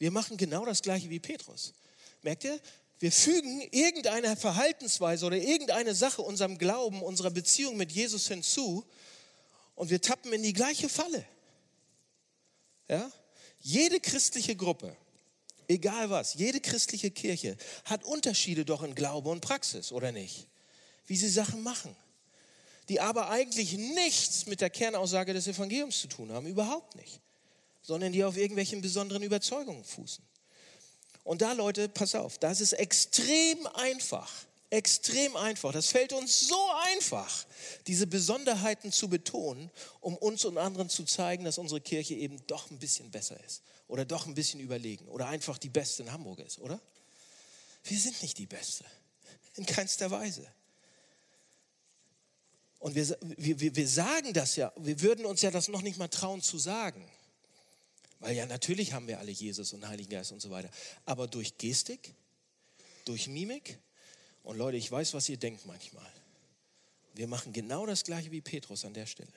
[0.00, 1.74] Wir machen genau das gleiche wie Petrus.
[2.22, 2.58] Merkt ihr?
[2.98, 8.84] Wir fügen irgendeine Verhaltensweise oder irgendeine Sache unserem Glauben, unserer Beziehung mit Jesus hinzu
[9.74, 11.24] und wir tappen in die gleiche Falle.
[12.88, 13.12] Ja?
[13.60, 14.96] Jede christliche Gruppe,
[15.68, 20.46] egal was, jede christliche Kirche hat Unterschiede doch in Glaube und Praxis, oder nicht?
[21.06, 21.94] Wie sie Sachen machen,
[22.88, 27.20] die aber eigentlich nichts mit der Kernaussage des Evangeliums zu tun haben, überhaupt nicht
[27.82, 30.24] sondern die auf irgendwelchen besonderen Überzeugungen fußen.
[31.24, 34.30] Und da, Leute, pass auf, das ist extrem einfach.
[34.70, 35.72] Extrem einfach.
[35.72, 36.58] Das fällt uns so
[36.92, 37.44] einfach,
[37.86, 42.70] diese Besonderheiten zu betonen, um uns und anderen zu zeigen, dass unsere Kirche eben doch
[42.70, 46.38] ein bisschen besser ist oder doch ein bisschen überlegen oder einfach die beste in Hamburg
[46.38, 46.80] ist, oder?
[47.84, 48.84] Wir sind nicht die beste.
[49.56, 50.46] In keinster Weise.
[52.78, 56.08] Und wir, wir, wir sagen das ja, wir würden uns ja das noch nicht mal
[56.08, 57.10] trauen zu sagen.
[58.20, 60.70] Weil ja, natürlich haben wir alle Jesus und Heiligen Geist und so weiter.
[61.04, 62.14] Aber durch Gestik,
[63.04, 63.78] durch Mimik,
[64.42, 66.10] und Leute, ich weiß, was ihr denkt manchmal.
[67.14, 69.32] Wir machen genau das gleiche wie Petrus an der Stelle.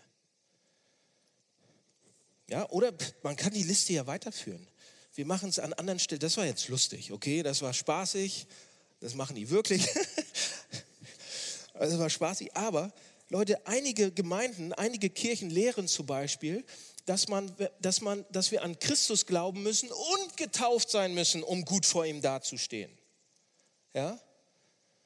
[2.49, 2.93] Ja, oder
[3.23, 4.67] man kann die Liste ja weiterführen.
[5.15, 6.19] Wir machen es an anderen Stellen.
[6.19, 7.43] Das war jetzt lustig, okay?
[7.43, 8.47] Das war spaßig.
[8.99, 9.85] Das machen die wirklich.
[11.73, 12.55] das war spaßig.
[12.55, 12.93] Aber
[13.29, 16.63] Leute, einige Gemeinden, einige Kirchen lehren zum Beispiel,
[17.05, 21.65] dass, man, dass, man, dass wir an Christus glauben müssen und getauft sein müssen, um
[21.65, 22.91] gut vor ihm dazustehen.
[23.93, 24.19] Ja?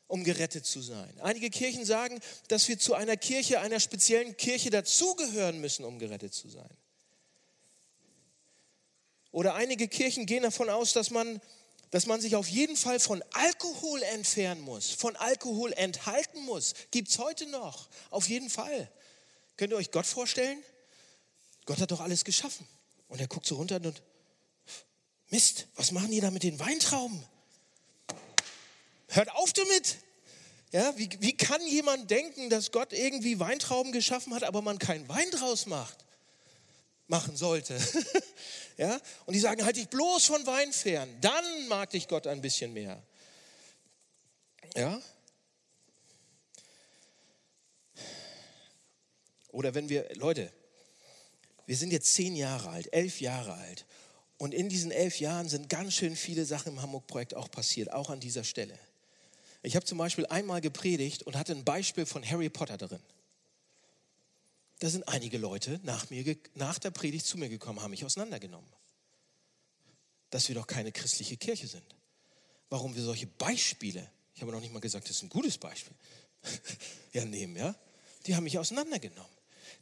[0.08, 1.20] Um gerettet zu sein.
[1.22, 6.34] Einige Kirchen sagen, dass wir zu einer Kirche, einer speziellen Kirche dazugehören müssen, um gerettet
[6.34, 6.70] zu sein.
[9.32, 11.42] Oder einige Kirchen gehen davon aus, dass man,
[11.92, 16.74] dass man sich auf jeden Fall von Alkohol entfernen muss, von Alkohol enthalten muss.
[16.92, 18.90] Gibt es heute noch, auf jeden Fall.
[19.58, 20.64] Könnt ihr euch Gott vorstellen?
[21.68, 22.66] Gott hat doch alles geschaffen.
[23.10, 24.02] Und er guckt so runter und,
[25.30, 27.22] Mist, was machen die da mit den Weintrauben?
[29.10, 29.98] Hört auf damit!
[30.72, 35.08] Ja, wie, wie kann jemand denken, dass Gott irgendwie Weintrauben geschaffen hat, aber man keinen
[35.08, 35.98] Wein draus macht?
[37.08, 37.78] Machen sollte.
[38.78, 39.00] ja?
[39.26, 42.74] Und die sagen, halt dich bloß von Wein fern, dann mag dich Gott ein bisschen
[42.74, 43.02] mehr.
[44.76, 45.02] Ja?
[49.52, 50.52] Oder wenn wir, Leute,
[51.68, 53.86] wir sind jetzt zehn Jahre alt, elf Jahre alt.
[54.38, 58.10] Und in diesen elf Jahren sind ganz schön viele Sachen im Hamburg-Projekt auch passiert, auch
[58.10, 58.80] an dieser Stelle.
[59.64, 63.02] Ich habe zum Beispiel einmal gepredigt und hatte ein Beispiel von Harry Potter drin.
[64.80, 68.70] Da sind einige Leute nach, mir, nach der Predigt zu mir gekommen, haben mich auseinandergenommen.
[70.30, 71.96] Dass wir doch keine christliche Kirche sind.
[72.70, 75.96] Warum wir solche Beispiele, ich habe noch nicht mal gesagt, das ist ein gutes Beispiel,
[77.14, 77.76] ja nehmen, ja?
[78.26, 79.37] Die haben mich auseinandergenommen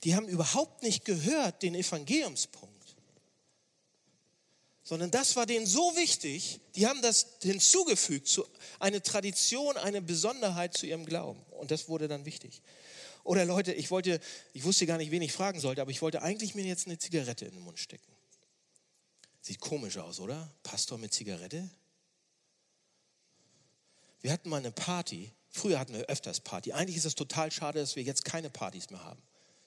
[0.05, 2.95] die haben überhaupt nicht gehört den Evangeliumspunkt.
[4.83, 8.45] Sondern das war denen so wichtig, die haben das hinzugefügt, zu
[8.79, 11.41] eine Tradition, eine Besonderheit zu ihrem Glauben.
[11.49, 12.61] Und das wurde dann wichtig.
[13.23, 14.21] Oder Leute, ich wollte,
[14.53, 16.99] ich wusste gar nicht, wen ich fragen sollte, aber ich wollte eigentlich mir jetzt eine
[16.99, 18.05] Zigarette in den Mund stecken.
[19.41, 20.53] Sieht komisch aus, oder?
[20.61, 21.67] Pastor mit Zigarette?
[24.21, 25.31] Wir hatten mal eine Party.
[25.49, 26.73] Früher hatten wir öfters Party.
[26.73, 29.21] Eigentlich ist es total schade, dass wir jetzt keine Partys mehr haben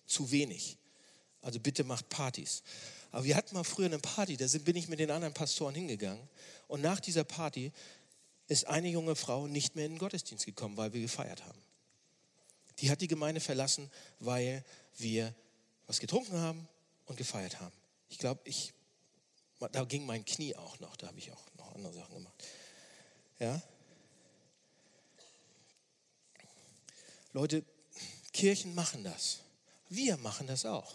[0.08, 0.76] zu wenig.
[1.40, 2.62] Also bitte macht Partys.
[3.10, 6.28] Aber wir hatten mal früher eine Party, da bin ich mit den anderen Pastoren hingegangen.
[6.66, 7.72] Und nach dieser Party
[8.48, 11.58] ist eine junge Frau nicht mehr in den Gottesdienst gekommen, weil wir gefeiert haben.
[12.80, 13.90] Die hat die Gemeinde verlassen,
[14.20, 14.64] weil
[14.96, 15.34] wir
[15.86, 16.68] was getrunken haben
[17.06, 17.74] und gefeiert haben.
[18.08, 18.72] Ich glaube, ich,
[19.72, 22.44] da ging mein Knie auch noch, da habe ich auch noch andere Sachen gemacht.
[23.38, 23.62] Ja?
[27.32, 27.64] Leute,
[28.32, 29.40] Kirchen machen das.
[29.88, 30.94] Wir machen das auch.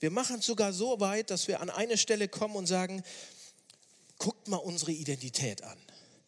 [0.00, 3.02] Wir machen es sogar so weit, dass wir an eine Stelle kommen und sagen,
[4.18, 5.78] guckt mal unsere Identität an.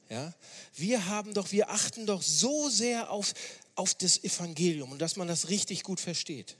[0.09, 0.35] Ja?
[0.75, 3.35] Wir haben doch, wir achten doch so sehr auf,
[3.75, 6.57] auf das Evangelium und dass man das richtig gut versteht.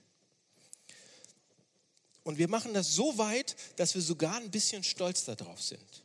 [2.23, 6.04] Und wir machen das so weit, dass wir sogar ein bisschen stolz darauf sind.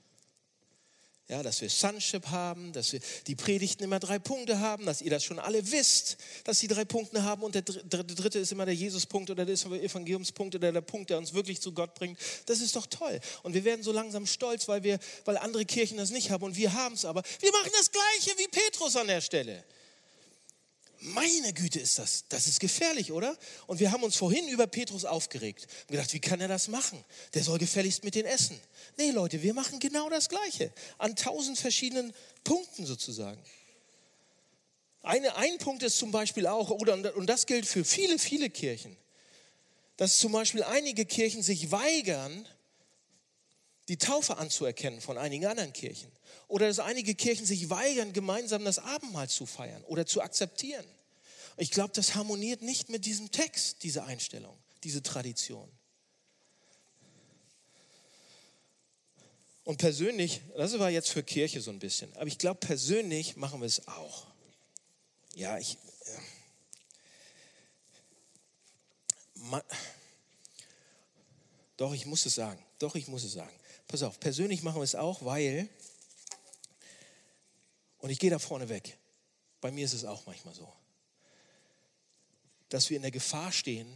[1.29, 5.11] Ja, dass wir Sonship haben, dass wir die Predigten immer drei Punkte haben, dass ihr
[5.11, 8.73] das schon alle wisst, dass sie drei Punkte haben und der dritte ist immer der
[8.73, 12.17] Jesuspunkt oder der Evangeliumspunkt oder der Punkt, der uns wirklich zu Gott bringt.
[12.47, 13.19] Das ist doch toll.
[13.43, 16.57] Und wir werden so langsam stolz, weil, wir, weil andere Kirchen das nicht haben und
[16.57, 17.21] wir haben es aber.
[17.39, 19.63] Wir machen das Gleiche wie Petrus an der Stelle.
[21.01, 23.37] Meine Güte ist das, das ist gefährlich, oder?
[23.67, 27.03] Und wir haben uns vorhin über Petrus aufgeregt und gedacht, wie kann er das machen?
[27.33, 28.59] Der soll gefälligst mit den essen.
[28.97, 30.73] Nee, Leute, wir machen genau das Gleiche.
[30.97, 33.41] An tausend verschiedenen Punkten sozusagen.
[35.01, 38.97] Eine, ein Punkt ist zum Beispiel auch, oder, und das gilt für viele, viele Kirchen,
[39.95, 42.45] dass zum Beispiel einige Kirchen sich weigern,
[43.87, 46.11] die Taufe anzuerkennen von einigen anderen Kirchen.
[46.49, 50.85] Oder dass einige Kirchen sich weigern, gemeinsam das Abendmahl zu feiern oder zu akzeptieren.
[51.57, 55.69] Ich glaube, das harmoniert nicht mit diesem Text, diese Einstellung, diese Tradition.
[59.63, 63.61] Und persönlich, das war jetzt für Kirche so ein bisschen, aber ich glaube, persönlich machen
[63.61, 64.25] wir es auch.
[65.35, 65.77] Ja, ich.
[66.07, 66.21] Ja.
[69.35, 69.61] Man,
[71.77, 72.61] doch, ich muss es sagen.
[72.79, 73.53] Doch, ich muss es sagen.
[73.87, 75.69] Pass auf, persönlich machen wir es auch, weil
[77.99, 78.97] und ich gehe da vorne weg.
[79.61, 80.71] Bei mir ist es auch manchmal so,
[82.69, 83.87] dass wir in der Gefahr stehen,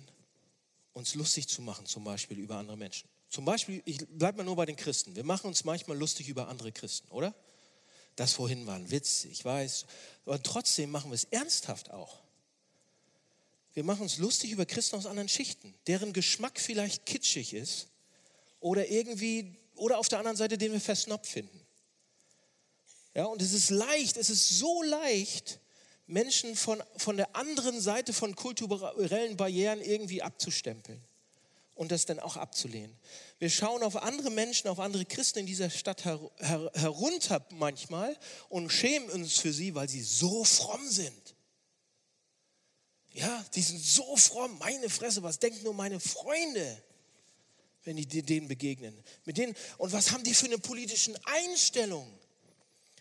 [0.94, 3.10] uns lustig zu machen, zum Beispiel über andere Menschen.
[3.30, 5.16] Zum Beispiel, ich bleibe mal nur bei den Christen.
[5.16, 7.34] Wir machen uns manchmal lustig über andere Christen, oder?
[8.16, 9.88] Das vorhin war ein Witz, ich weiß.
[10.26, 12.22] Aber trotzdem machen wir es ernsthaft auch.
[13.74, 17.88] Wir machen uns lustig über Christen aus anderen Schichten, deren Geschmack vielleicht kitschig ist
[18.60, 21.60] oder irgendwie, oder auf der anderen Seite, den wir versnobbt finden.
[23.14, 25.60] Ja, und es ist leicht, es ist so leicht,
[26.08, 31.02] Menschen von, von der anderen Seite von kulturellen Barrieren irgendwie abzustempeln
[31.76, 32.96] und das dann auch abzulehnen.
[33.40, 38.18] Wir schauen auf andere Menschen, auf andere Christen in dieser Stadt her, her, herunter manchmal
[38.50, 41.36] und schämen uns für sie, weil sie so fromm sind.
[43.14, 44.58] Ja, die sind so fromm.
[44.58, 46.84] Meine Fresse, was denken nur meine Freunde,
[47.84, 48.98] wenn die denen begegnen?
[49.26, 52.08] Mit denen, und was haben die für eine politische Einstellung?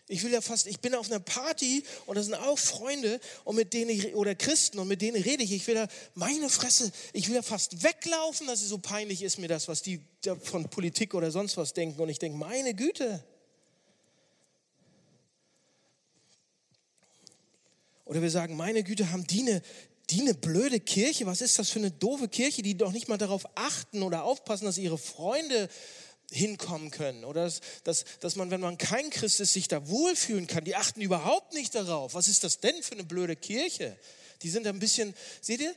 [0.07, 3.55] Ich will ja fast, ich bin auf einer Party und da sind auch Freunde und
[3.55, 5.53] mit denen ich, oder Christen und mit denen rede ich.
[5.53, 9.39] Ich will ja, meine Fresse, ich will ja fast weglaufen, dass es so peinlich ist
[9.39, 10.01] mir das, was die
[10.41, 12.01] von Politik oder sonst was denken.
[12.01, 13.23] Und ich denke, meine Güte.
[18.03, 19.61] Oder wir sagen, meine Güte, haben die eine,
[20.09, 21.25] die eine blöde Kirche?
[21.25, 24.65] Was ist das für eine doofe Kirche, die doch nicht mal darauf achten oder aufpassen,
[24.65, 25.69] dass ihre Freunde
[26.33, 30.47] hinkommen können oder dass, dass, dass man, wenn man kein Christ ist, sich da wohlfühlen
[30.47, 30.63] kann.
[30.63, 32.13] Die achten überhaupt nicht darauf.
[32.13, 33.97] Was ist das denn für eine blöde Kirche?
[34.41, 35.73] Die sind ein bisschen, seht ihr,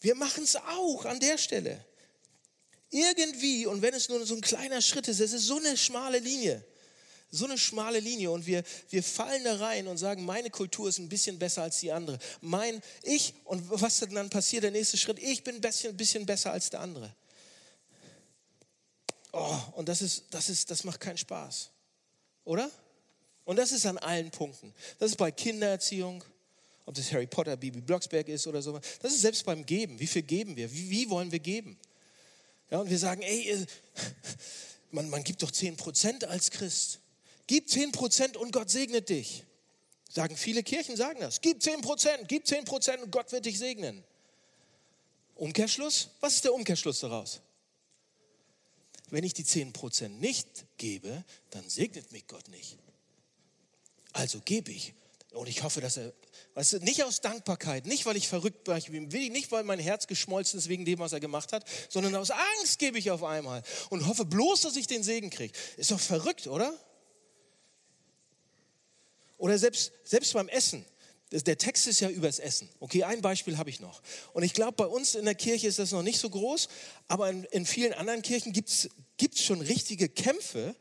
[0.00, 1.84] wir machen es auch an der Stelle.
[2.90, 6.18] Irgendwie, und wenn es nur so ein kleiner Schritt ist, es ist so eine schmale
[6.18, 6.64] Linie.
[7.32, 10.98] So eine schmale Linie und wir, wir fallen da rein und sagen, meine Kultur ist
[10.98, 12.18] ein bisschen besser als die andere.
[12.40, 16.50] Mein, ich, und was dann passiert, der nächste Schritt, ich bin ein bisschen, bisschen besser
[16.50, 17.14] als der andere.
[19.32, 21.70] Oh, und das ist, das ist, das macht keinen Spaß.
[22.44, 22.70] Oder?
[23.44, 24.72] Und das ist an allen Punkten.
[24.98, 26.24] Das ist bei Kindererziehung,
[26.86, 28.78] ob das Harry Potter, Bibi Blocksberg ist oder so.
[29.00, 29.98] Das ist selbst beim Geben.
[29.98, 30.72] Wie viel geben wir?
[30.72, 31.78] Wie, wie wollen wir geben?
[32.70, 33.66] Ja, und wir sagen, ey,
[34.90, 37.00] man, man gibt doch 10% als Christ.
[37.46, 39.44] Gib 10% und Gott segnet dich.
[40.08, 41.40] Sagen viele Kirchen, sagen das.
[41.40, 44.02] Gib 10%, gib 10% und Gott wird dich segnen.
[45.36, 46.10] Umkehrschluss?
[46.20, 47.40] Was ist der Umkehrschluss daraus?
[49.10, 52.78] Wenn ich die 10% nicht gebe, dann segnet mich Gott nicht.
[54.12, 54.94] Also gebe ich.
[55.32, 56.12] Und ich hoffe, dass er,
[56.54, 60.58] weißt du, nicht aus Dankbarkeit, nicht weil ich verrückt bin, nicht weil mein Herz geschmolzen
[60.58, 64.06] ist wegen dem, was er gemacht hat, sondern aus Angst gebe ich auf einmal und
[64.08, 65.56] hoffe bloß, dass ich den Segen kriege.
[65.76, 66.76] Ist doch verrückt, oder?
[69.38, 70.84] Oder selbst, selbst beim Essen
[71.32, 72.68] der Text ist ja übers Essen.
[72.80, 74.02] Okay, ein Beispiel habe ich noch.
[74.32, 76.68] Und ich glaube, bei uns in der Kirche ist das noch nicht so groß,
[77.06, 78.88] aber in, in vielen anderen Kirchen gibt es
[79.42, 80.74] schon richtige Kämpfe,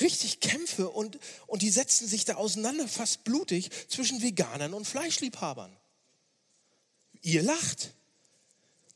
[0.00, 5.76] richtig Kämpfe und, und die setzen sich da auseinander, fast blutig, zwischen Veganern und Fleischliebhabern.
[7.22, 7.92] Ihr lacht.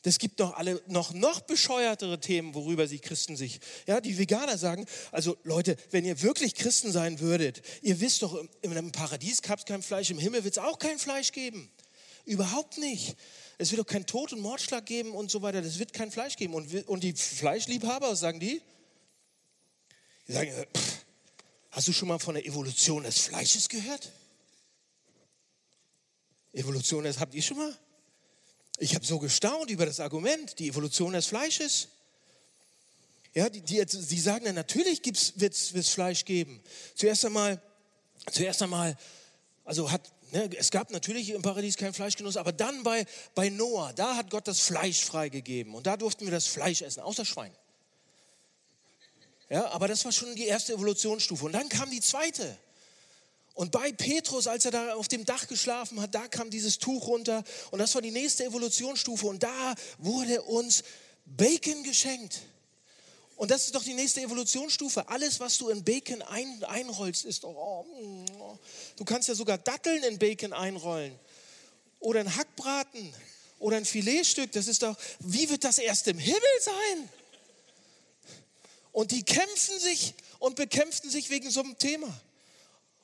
[0.07, 4.59] Es gibt noch alle noch noch bescheuertere Themen, worüber sich Christen sich, ja, die Veganer
[4.59, 9.61] sagen, also Leute, wenn ihr wirklich Christen sein würdet, ihr wisst doch, einem Paradies gab
[9.61, 11.71] es kein Fleisch, im Himmel wird es auch kein Fleisch geben.
[12.27, 13.17] Überhaupt nicht.
[13.59, 15.63] Es wird doch kein Tod und Mordschlag geben und so weiter.
[15.63, 16.55] Das wird kein Fleisch geben.
[16.55, 18.63] Und, und die Fleischliebhaber, was sagen die?
[20.27, 21.05] Die sagen, äh, pff,
[21.71, 24.11] hast du schon mal von der Evolution des Fleisches gehört?
[26.53, 27.79] Evolution, das habt ihr schon mal?
[28.79, 31.89] Ich habe so gestaunt über das Argument, die Evolution des Fleisches.
[33.35, 35.03] Ja, die, die, die sagen dann, natürlich
[35.37, 36.61] wird es Fleisch geben.
[36.95, 37.61] Zuerst einmal,
[38.31, 38.97] zuerst einmal,
[39.65, 43.93] also hat, ne, es gab natürlich im Paradies kein Fleischgenuss, aber dann bei, bei Noah,
[43.93, 47.53] da hat Gott das Fleisch freigegeben und da durften wir das Fleisch essen, außer Schwein.
[49.51, 51.45] Ja, aber das war schon die erste Evolutionsstufe.
[51.45, 52.57] Und dann kam die zweite.
[53.55, 57.07] Und bei Petrus, als er da auf dem Dach geschlafen hat, da kam dieses Tuch
[57.07, 60.83] runter und das war die nächste Evolutionsstufe und da wurde uns
[61.25, 62.41] Bacon geschenkt.
[63.37, 65.09] Und das ist doch die nächste Evolutionsstufe.
[65.09, 67.87] Alles, was du in Bacon ein, einrollst, ist, oh,
[68.97, 71.17] du kannst ja sogar Datteln in Bacon einrollen
[72.01, 73.15] oder ein Hackbraten
[73.59, 74.51] oder ein Filetstück.
[74.53, 77.09] Das ist doch, wie wird das erst im Himmel sein?
[78.93, 82.21] Und die kämpfen sich und bekämpften sich wegen so einem Thema.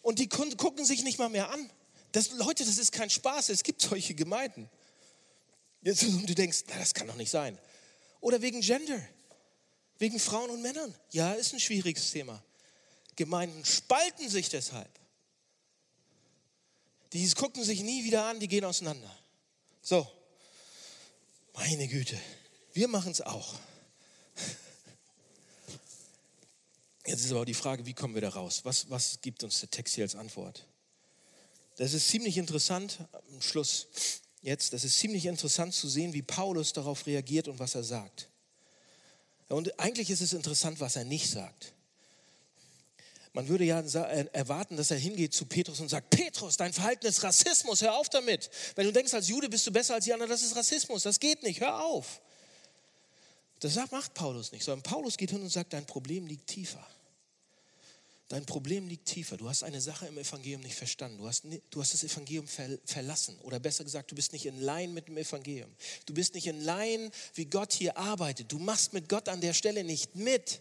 [0.02, 1.70] Und die gucken sich nicht mal mehr an.
[2.12, 3.50] Das, Leute, das ist kein Spaß.
[3.50, 4.68] Es gibt solche Gemeinden.
[5.84, 7.58] Und du denkst, na, das kann doch nicht sein.
[8.20, 9.00] Oder wegen Gender,
[9.98, 10.94] wegen Frauen und Männern.
[11.10, 12.42] Ja, ist ein schwieriges Thema.
[13.16, 14.90] Gemeinden spalten sich deshalb.
[17.12, 19.10] Die gucken sich nie wieder an, die gehen auseinander.
[19.82, 20.06] So,
[21.54, 22.18] meine Güte,
[22.72, 23.54] wir machen es auch.
[27.06, 28.60] Jetzt ist aber die Frage, wie kommen wir da raus?
[28.64, 30.66] Was, was gibt uns der Text hier als Antwort?
[31.76, 33.88] Das ist ziemlich interessant, am Schluss
[34.42, 38.28] jetzt, das ist ziemlich interessant zu sehen, wie Paulus darauf reagiert und was er sagt.
[39.48, 41.72] Und eigentlich ist es interessant, was er nicht sagt.
[43.32, 47.06] Man würde ja äh, erwarten, dass er hingeht zu Petrus und sagt, Petrus, dein Verhalten
[47.06, 48.50] ist Rassismus, hör auf damit.
[48.74, 51.20] Wenn du denkst, als Jude bist du besser als die anderen, das ist Rassismus, das
[51.20, 52.20] geht nicht, hör auf.
[53.60, 56.84] Das macht Paulus nicht, sondern Paulus geht hin und sagt, dein Problem liegt tiefer.
[58.28, 59.36] Dein Problem liegt tiefer.
[59.36, 61.18] Du hast eine Sache im Evangelium nicht verstanden.
[61.18, 63.36] Du hast, du hast das Evangelium ver, verlassen.
[63.40, 65.68] Oder besser gesagt, du bist nicht in Line mit dem Evangelium.
[66.06, 68.52] Du bist nicht in Line, wie Gott hier arbeitet.
[68.52, 70.60] Du machst mit Gott an der Stelle nicht mit.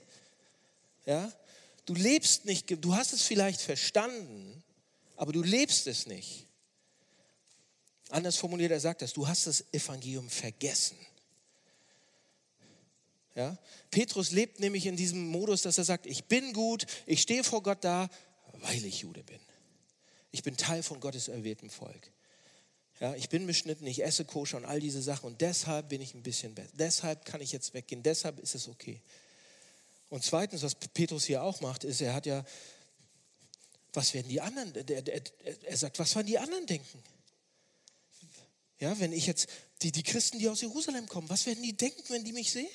[1.06, 1.32] Ja?
[1.86, 4.64] Du lebst nicht, du hast es vielleicht verstanden,
[5.16, 6.47] aber du lebst es nicht.
[8.10, 10.97] Anders formuliert, er sagt das, du hast das Evangelium vergessen.
[13.36, 13.57] Ja?
[13.91, 17.63] Petrus lebt nämlich in diesem Modus, dass er sagt, ich bin gut, ich stehe vor
[17.63, 18.09] Gott da,
[18.53, 19.39] weil ich Jude bin.
[20.32, 22.11] Ich bin Teil von Gottes erwähltem Volk.
[22.99, 26.13] Ja, ich bin beschnitten, ich esse koscher und all diese Sachen und deshalb bin ich
[26.13, 26.71] ein bisschen besser.
[26.73, 29.01] Deshalb kann ich jetzt weggehen, deshalb ist es okay.
[30.09, 32.43] Und zweitens, was Petrus hier auch macht, ist, er hat ja,
[33.93, 37.01] was werden die anderen, er sagt, was werden die anderen denken?
[38.80, 39.47] Ja, wenn ich jetzt,
[39.82, 42.69] die, die Christen, die aus Jerusalem kommen, was werden die denken, wenn die mich sehen?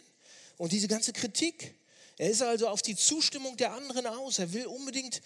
[0.57, 1.74] Und diese ganze Kritik.
[2.16, 4.38] Er ist also auf die Zustimmung der anderen aus.
[4.38, 5.20] Er will unbedingt,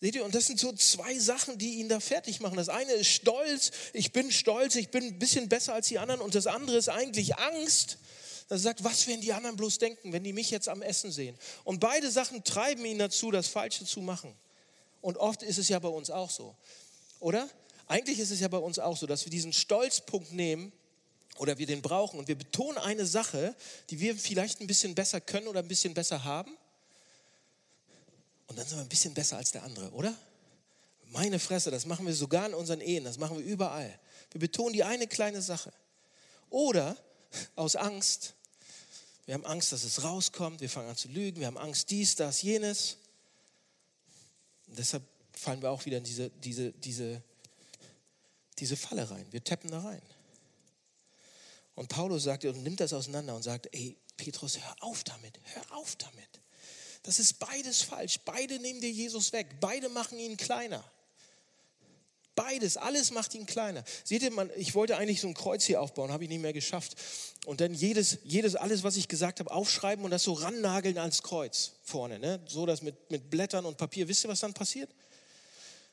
[0.00, 2.56] seht ihr, und das sind so zwei Sachen, die ihn da fertig machen.
[2.56, 6.20] Das eine ist Stolz, ich bin stolz, ich bin ein bisschen besser als die anderen.
[6.20, 7.98] Und das andere ist eigentlich Angst
[8.48, 11.36] er sagt, was werden die anderen bloß denken, wenn die mich jetzt am Essen sehen?
[11.64, 14.34] Und beide Sachen treiben ihn dazu, das Falsche zu machen.
[15.00, 16.54] Und oft ist es ja bei uns auch so,
[17.20, 17.48] oder?
[17.86, 20.72] Eigentlich ist es ja bei uns auch so, dass wir diesen Stolzpunkt nehmen
[21.36, 23.54] oder wir den brauchen und wir betonen eine Sache,
[23.90, 26.56] die wir vielleicht ein bisschen besser können oder ein bisschen besser haben.
[28.46, 30.14] Und dann sind wir ein bisschen besser als der andere, oder?
[31.10, 33.98] Meine Fresse, das machen wir sogar in unseren Ehen, das machen wir überall.
[34.30, 35.72] Wir betonen die eine kleine Sache.
[36.50, 36.96] Oder
[37.56, 38.34] aus Angst.
[39.26, 40.60] Wir haben Angst, dass es rauskommt.
[40.60, 41.40] Wir fangen an zu lügen.
[41.40, 42.96] Wir haben Angst, dies, das, jenes.
[44.66, 47.22] Und deshalb fallen wir auch wieder in diese, diese, diese,
[48.58, 49.26] diese Falle rein.
[49.30, 50.02] Wir tappen da rein.
[51.74, 55.76] Und Paulus sagt und nimmt das auseinander und sagt, ey, Petrus, hör auf damit, hör
[55.76, 56.28] auf damit.
[57.02, 58.20] Das ist beides falsch.
[58.24, 59.60] Beide nehmen dir Jesus weg.
[59.60, 60.82] Beide machen ihn kleiner.
[62.34, 63.84] Beides, alles macht ihn kleiner.
[64.02, 66.52] Seht ihr, man, ich wollte eigentlich so ein Kreuz hier aufbauen, habe ich nicht mehr
[66.52, 66.96] geschafft.
[67.46, 71.22] Und dann jedes, jedes, alles, was ich gesagt habe, aufschreiben und das so rannageln ans
[71.22, 72.18] Kreuz vorne.
[72.18, 72.40] Ne?
[72.48, 74.08] So das mit, mit Blättern und Papier.
[74.08, 74.90] Wisst ihr, was dann passiert?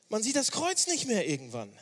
[0.08, 1.72] Man sieht das Kreuz nicht mehr irgendwann.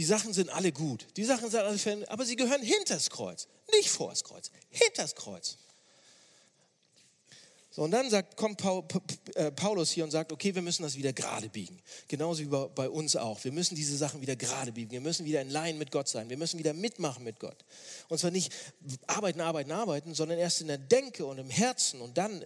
[0.00, 1.06] Die Sachen sind alle gut.
[1.18, 3.48] Die Sachen sind alle, aber sie gehören hinter das Kreuz.
[3.70, 5.58] Nicht vor das Kreuz, hinter das Kreuz.
[7.70, 8.62] So, und dann sagt, kommt
[9.34, 11.78] äh, Paulus hier und sagt, okay, wir müssen das wieder gerade biegen.
[12.08, 13.44] Genauso wie bei uns auch.
[13.44, 14.90] Wir müssen diese Sachen wieder gerade biegen.
[14.90, 16.30] Wir müssen wieder in Laien mit Gott sein.
[16.30, 17.62] Wir müssen wieder mitmachen mit Gott.
[18.08, 18.54] Und zwar nicht
[19.06, 22.42] arbeiten, arbeiten, arbeiten, sondern erst in der Denke und im Herzen und dann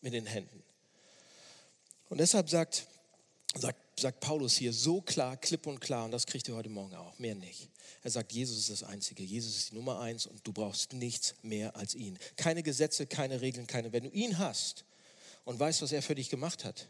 [0.00, 0.62] mit den Händen.
[2.08, 2.86] Und deshalb sagt,
[3.54, 6.94] sagt, sagt Paulus hier so klar, klipp und klar, und das kriegt ihr heute Morgen
[6.94, 7.68] auch, mehr nicht.
[8.02, 11.34] Er sagt, Jesus ist das Einzige, Jesus ist die Nummer eins und du brauchst nichts
[11.42, 12.18] mehr als ihn.
[12.36, 13.92] Keine Gesetze, keine Regeln, keine.
[13.92, 14.84] Wenn du ihn hast
[15.44, 16.88] und weißt, was er für dich gemacht hat,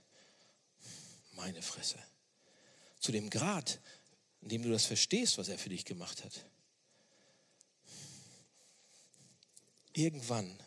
[1.33, 1.99] meine Fresse.
[2.99, 3.81] Zu dem Grad,
[4.41, 6.33] in dem du das verstehst, was er für dich gemacht hat.
[9.93, 10.59] Irgendwann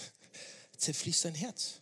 [0.76, 1.81] zerfließt dein Herz.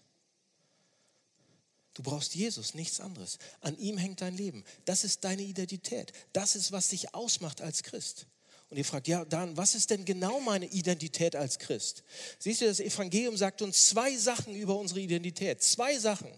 [1.94, 3.38] Du brauchst Jesus, nichts anderes.
[3.60, 4.64] An ihm hängt dein Leben.
[4.84, 6.12] Das ist deine Identität.
[6.32, 8.26] Das ist, was dich ausmacht als Christ.
[8.68, 12.04] Und ihr fragt, ja, Dan, was ist denn genau meine Identität als Christ?
[12.38, 15.60] Siehst du, das Evangelium sagt uns zwei Sachen über unsere Identität.
[15.62, 16.30] Zwei Sachen.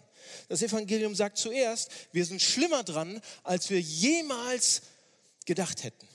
[0.49, 4.81] Das Evangelium sagt zuerst, wir sind schlimmer dran, als wir jemals
[5.45, 6.07] gedacht hätten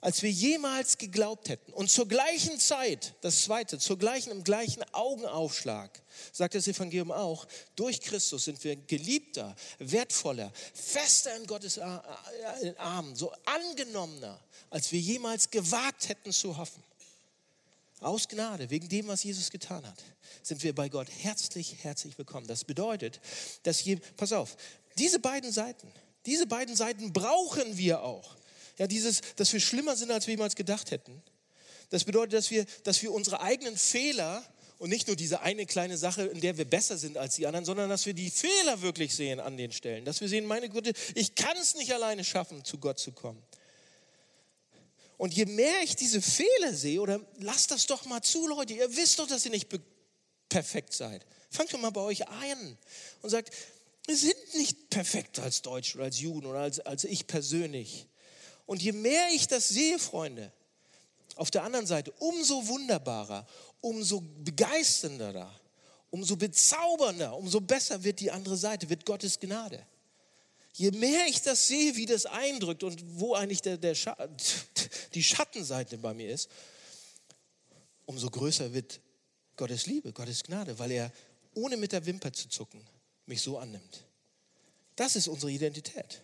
[0.00, 1.72] als wir jemals geglaubt hätten.
[1.72, 5.90] Und zur gleichen Zeit, das zweite, zur gleichen, im gleichen Augenaufschlag,
[6.32, 7.46] sagt das Evangelium auch,
[7.76, 14.40] durch Christus sind wir geliebter, wertvoller, fester in Gottes Armen, so angenommener,
[14.70, 16.82] als wir jemals gewagt hätten zu hoffen.
[18.00, 20.02] Aus Gnade, wegen dem, was Jesus getan hat,
[20.42, 22.46] sind wir bei Gott herzlich, herzlich willkommen.
[22.46, 23.20] Das bedeutet,
[23.62, 24.56] dass je, pass auf,
[24.96, 25.92] diese beiden Seiten,
[26.24, 28.39] diese beiden Seiten brauchen wir auch.
[28.80, 31.22] Ja, dieses, dass wir schlimmer sind, als wir jemals gedacht hätten.
[31.90, 34.42] Das bedeutet, dass wir, dass wir unsere eigenen Fehler
[34.78, 37.66] und nicht nur diese eine kleine Sache, in der wir besser sind als die anderen,
[37.66, 40.06] sondern dass wir die Fehler wirklich sehen an den Stellen.
[40.06, 43.42] Dass wir sehen, meine Güte, ich kann es nicht alleine schaffen, zu Gott zu kommen.
[45.18, 48.96] Und je mehr ich diese Fehler sehe, oder lasst das doch mal zu, Leute, ihr
[48.96, 49.68] wisst doch, dass ihr nicht
[50.48, 51.26] perfekt seid.
[51.50, 52.78] Fangt doch mal bei euch ein
[53.20, 53.54] und sagt,
[54.06, 58.06] wir sind nicht perfekt als Deutsche oder als Juden oder als, als ich persönlich.
[58.70, 60.52] Und je mehr ich das sehe, Freunde,
[61.34, 63.44] auf der anderen Seite, umso wunderbarer,
[63.80, 65.52] umso begeisternder,
[66.10, 69.84] umso bezaubernder, umso besser wird die andere Seite, wird Gottes Gnade.
[70.74, 74.16] Je mehr ich das sehe, wie das eindrückt und wo eigentlich der, der Scha
[75.14, 76.48] die Schattenseite bei mir ist,
[78.06, 79.00] umso größer wird
[79.56, 81.12] Gottes Liebe, Gottes Gnade, weil er
[81.54, 82.86] ohne mit der Wimper zu zucken
[83.26, 84.04] mich so annimmt.
[84.94, 86.22] Das ist unsere Identität.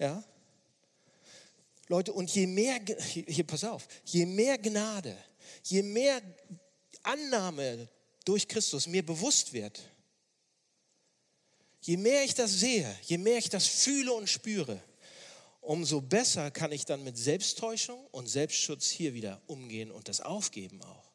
[0.00, 0.24] Ja?
[1.92, 5.14] Leute, und je mehr, hier pass auf, je mehr Gnade,
[5.64, 6.22] je mehr
[7.02, 7.86] Annahme
[8.24, 9.78] durch Christus mir bewusst wird,
[11.82, 14.82] je mehr ich das sehe, je mehr ich das fühle und spüre,
[15.60, 20.82] umso besser kann ich dann mit Selbsttäuschung und Selbstschutz hier wieder umgehen und das aufgeben
[20.84, 21.10] auch.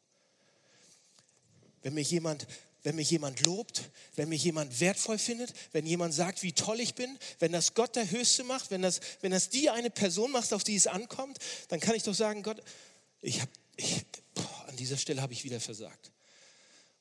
[1.82, 2.46] Wenn mich jemand
[2.82, 6.94] wenn mich jemand lobt, wenn mich jemand wertvoll findet, wenn jemand sagt, wie toll ich
[6.94, 10.52] bin, wenn das Gott der Höchste macht, wenn das, wenn das die eine Person macht,
[10.52, 12.62] auf die es ankommt, dann kann ich doch sagen, Gott,
[13.20, 14.04] ich habe, ich,
[14.66, 16.12] an dieser Stelle habe ich wieder versagt.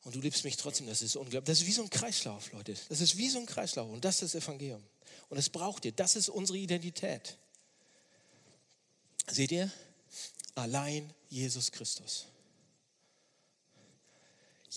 [0.04, 1.48] Und du liebst mich trotzdem, das ist unglaublich.
[1.48, 2.76] Das ist wie so ein Kreislauf, Leute.
[2.90, 4.84] Das ist wie so ein Kreislauf und das ist das Evangelium.
[5.30, 7.38] Und das braucht ihr, das ist unsere Identität.
[9.30, 9.70] Seht ihr?
[10.56, 12.26] Allein Jesus Christus.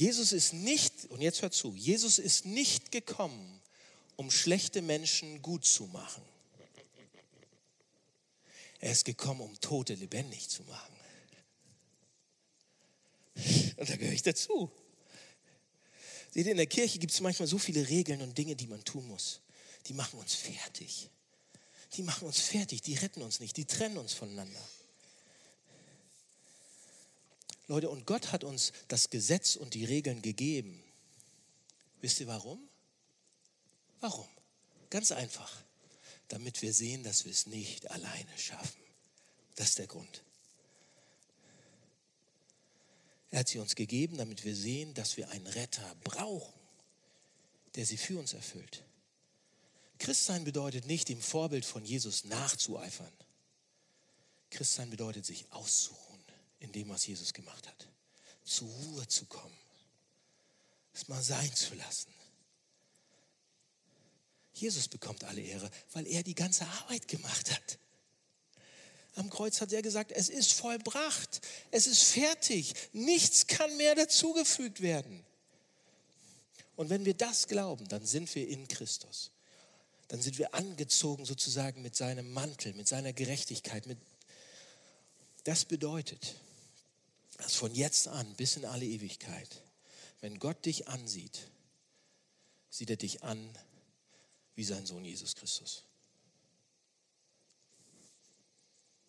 [0.00, 3.60] Jesus ist nicht, und jetzt hört zu, Jesus ist nicht gekommen,
[4.16, 6.22] um schlechte Menschen gut zu machen.
[8.78, 10.94] Er ist gekommen, um Tote lebendig zu machen.
[13.76, 14.70] Und da gehöre ich dazu.
[16.30, 18.82] Seht ihr, in der Kirche gibt es manchmal so viele Regeln und Dinge, die man
[18.82, 19.42] tun muss.
[19.84, 21.10] Die machen uns fertig.
[21.98, 24.66] Die machen uns fertig, die retten uns nicht, die trennen uns voneinander.
[27.70, 30.82] Leute, und Gott hat uns das Gesetz und die Regeln gegeben.
[32.00, 32.58] Wisst ihr warum?
[34.00, 34.26] Warum?
[34.90, 35.62] Ganz einfach.
[36.26, 38.82] Damit wir sehen, dass wir es nicht alleine schaffen.
[39.54, 40.24] Das ist der Grund.
[43.30, 46.52] Er hat sie uns gegeben, damit wir sehen, dass wir einen Retter brauchen,
[47.76, 48.82] der sie für uns erfüllt.
[50.00, 53.12] Christsein bedeutet nicht, dem Vorbild von Jesus nachzueifern.
[54.50, 56.09] Christsein bedeutet, sich auszuruhen
[56.60, 57.88] in dem, was Jesus gemacht hat.
[58.44, 59.56] Zur Ruhe zu kommen.
[60.94, 62.12] Es mal sein zu lassen.
[64.52, 67.78] Jesus bekommt alle Ehre, weil er die ganze Arbeit gemacht hat.
[69.16, 71.40] Am Kreuz hat er gesagt, es ist vollbracht,
[71.70, 75.24] es ist fertig, nichts kann mehr dazugefügt werden.
[76.76, 79.30] Und wenn wir das glauben, dann sind wir in Christus.
[80.08, 83.86] Dann sind wir angezogen sozusagen mit seinem Mantel, mit seiner Gerechtigkeit.
[83.86, 83.98] Mit
[85.44, 86.34] das bedeutet,
[87.40, 89.62] dass von jetzt an bis in alle Ewigkeit,
[90.20, 91.48] wenn Gott dich ansieht,
[92.68, 93.50] sieht er dich an
[94.54, 95.84] wie sein Sohn Jesus Christus.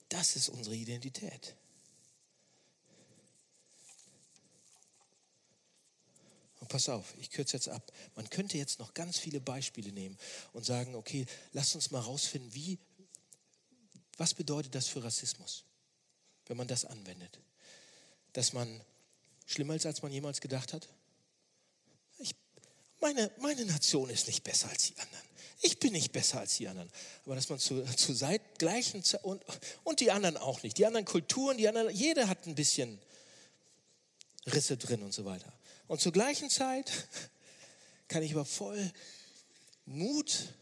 [0.08, 1.56] Das ist unsere Identität.
[6.60, 7.92] Und pass auf, ich kürze jetzt ab.
[8.16, 10.18] Man könnte jetzt noch ganz viele Beispiele nehmen
[10.54, 12.80] und sagen, okay, lasst uns mal rausfinden, wie,
[14.18, 15.66] was bedeutet das für Rassismus,
[16.46, 17.40] wenn man das anwendet?
[18.34, 18.82] Dass man
[19.46, 20.88] schlimmer ist, als man jemals gedacht hat?
[22.20, 22.36] Ich,
[23.00, 25.26] meine, meine Nation ist nicht besser als die anderen.
[25.64, 26.90] Ich bin nicht besser als die anderen.
[27.26, 29.44] Aber dass man zu, zu Zeit, gleichen und,
[29.84, 30.78] und die anderen auch nicht.
[30.78, 33.00] Die anderen Kulturen, die anderen, jeder hat ein bisschen
[34.48, 35.52] Risse drin und so weiter.
[35.88, 36.92] Und zur gleichen Zeit
[38.08, 38.92] kann ich aber voll
[39.86, 40.54] Mut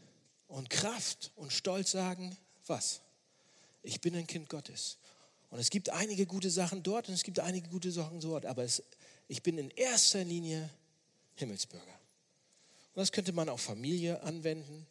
[0.47, 3.01] und Kraft und Stolz sagen, was?
[3.83, 4.97] Ich bin ein Kind Gottes.
[5.49, 8.63] Und es gibt einige gute Sachen dort und es gibt einige gute Sachen dort, aber
[8.63, 8.83] es,
[9.27, 10.69] ich bin in erster Linie
[11.35, 11.85] Himmelsbürger.
[11.85, 14.85] Und das könnte man auf Familie anwenden,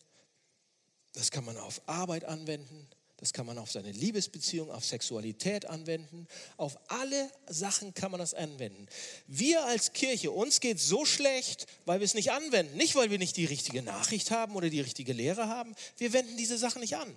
[1.13, 2.89] das kann man auf Arbeit anwenden,
[3.19, 6.29] das kann man auf seine Liebesbeziehung, auf Sexualität anwenden.
[6.57, 8.87] Auf alle Sachen kann man das anwenden.
[9.27, 12.77] Wir als Kirche, uns geht so schlecht, weil wir es nicht anwenden.
[12.77, 15.75] Nicht, weil wir nicht die richtige Nachricht haben oder die richtige Lehre haben.
[15.97, 17.17] Wir wenden diese Sachen nicht an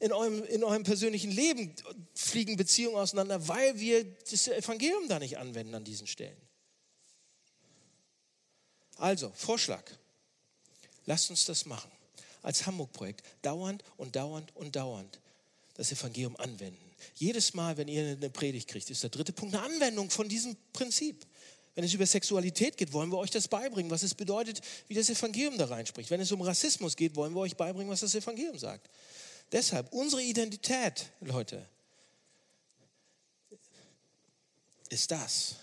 [0.00, 1.74] in eurem, in eurem persönlichen Leben
[2.14, 6.36] fliegen Beziehungen auseinander, weil wir das Evangelium da nicht anwenden an diesen Stellen.
[8.96, 9.84] Also, Vorschlag.
[11.06, 11.90] Lasst uns das machen.
[12.42, 13.22] Als Hamburg-Projekt.
[13.42, 15.20] Dauernd und dauernd und dauernd
[15.74, 16.80] das Evangelium anwenden.
[17.16, 20.56] Jedes Mal, wenn ihr eine Predigt kriegt, ist der dritte Punkt eine Anwendung von diesem
[20.72, 21.26] Prinzip.
[21.74, 25.10] Wenn es über Sexualität geht, wollen wir euch das beibringen, was es bedeutet, wie das
[25.10, 26.08] Evangelium da reinspricht.
[26.08, 28.88] Wenn es um Rassismus geht, wollen wir euch beibringen, was das Evangelium sagt.
[29.52, 31.68] Deshalb, unsere Identität, Leute,
[34.88, 35.56] ist das.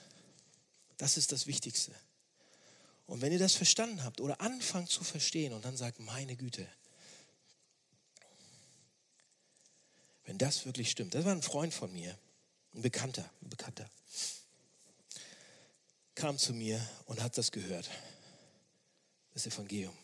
[0.98, 1.94] Das ist das Wichtigste.
[3.08, 6.66] Und wenn ihr das verstanden habt oder anfangt zu verstehen und dann sagt, meine Güte,
[10.24, 12.18] wenn das wirklich stimmt, das war ein Freund von mir,
[12.74, 13.90] ein Bekannter, ein Bekannter.
[16.16, 17.90] kam zu mir und hat das gehört.
[19.34, 19.98] Das Evangelium.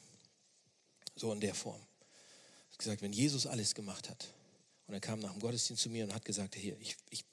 [1.15, 1.86] So in der Form.
[2.77, 4.27] Hat gesagt, wenn Jesus alles gemacht hat,
[4.85, 7.25] und er kam nach dem Gottesdienst zu mir und hat gesagt, hier, ich, ich,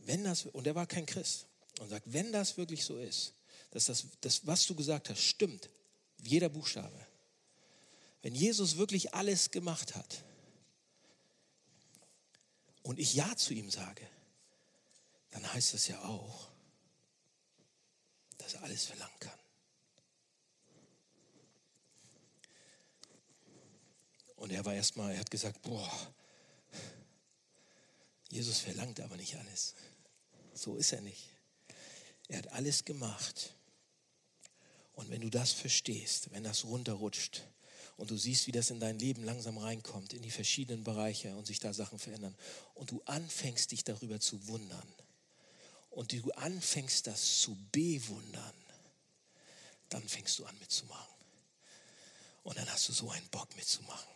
[0.00, 1.46] wenn das, und er war kein Christ,
[1.80, 3.32] und sagt, wenn das wirklich so ist,
[3.70, 5.70] dass das, das, was du gesagt hast, stimmt,
[6.18, 7.06] jeder Buchstabe,
[8.20, 10.22] wenn Jesus wirklich alles gemacht hat
[12.82, 14.06] und ich Ja zu ihm sage,
[15.30, 16.50] dann heißt das ja auch,
[18.36, 19.41] dass er alles verlangen kann.
[24.52, 25.90] Und er war erstmal, er hat gesagt, boah,
[28.28, 29.74] Jesus verlangt aber nicht alles.
[30.52, 31.30] So ist er nicht.
[32.28, 33.54] Er hat alles gemacht.
[34.92, 37.44] Und wenn du das verstehst, wenn das runterrutscht
[37.96, 41.46] und du siehst, wie das in dein Leben langsam reinkommt, in die verschiedenen Bereiche und
[41.46, 42.36] sich da Sachen verändern
[42.74, 44.94] und du anfängst dich darüber zu wundern
[45.88, 48.54] und du anfängst das zu bewundern,
[49.88, 51.14] dann fängst du an mitzumachen.
[52.42, 54.12] Und dann hast du so einen Bock mitzumachen.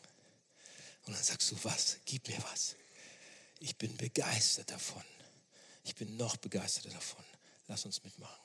[1.07, 1.99] Und dann sagst du, was?
[2.05, 2.77] Gib mir was.
[3.61, 5.05] Ich bin begeistert davon.
[5.85, 7.25] Ich bin noch begeisterter davon.
[7.69, 8.45] Lass uns mitmachen.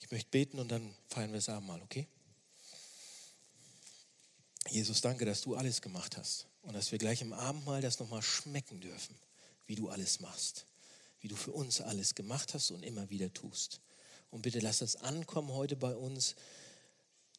[0.00, 2.06] Ich möchte beten und dann feiern wir das Abendmahl, okay?
[4.70, 8.22] Jesus, danke, dass du alles gemacht hast und dass wir gleich im Abendmahl das nochmal
[8.22, 9.16] schmecken dürfen,
[9.66, 10.66] wie du alles machst,
[11.20, 13.80] wie du für uns alles gemacht hast und immer wieder tust.
[14.30, 16.34] Und bitte lass das ankommen heute bei uns,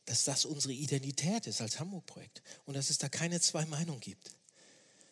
[0.08, 4.32] dass das unsere Identität ist als Hamburg-Projekt und dass es da keine zwei Meinungen gibt.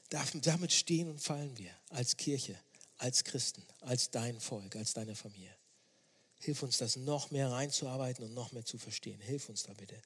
[0.09, 2.57] Damit stehen und fallen wir als Kirche,
[2.97, 5.53] als Christen, als dein Volk, als deine Familie.
[6.39, 9.19] Hilf uns, das noch mehr reinzuarbeiten und noch mehr zu verstehen.
[9.19, 10.01] Hilf uns da bitte.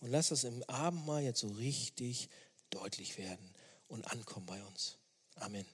[0.00, 2.28] Und lass das im Abendmahl jetzt so richtig
[2.68, 3.54] deutlich werden
[3.88, 4.98] und ankommen bei uns.
[5.36, 5.66] Amen.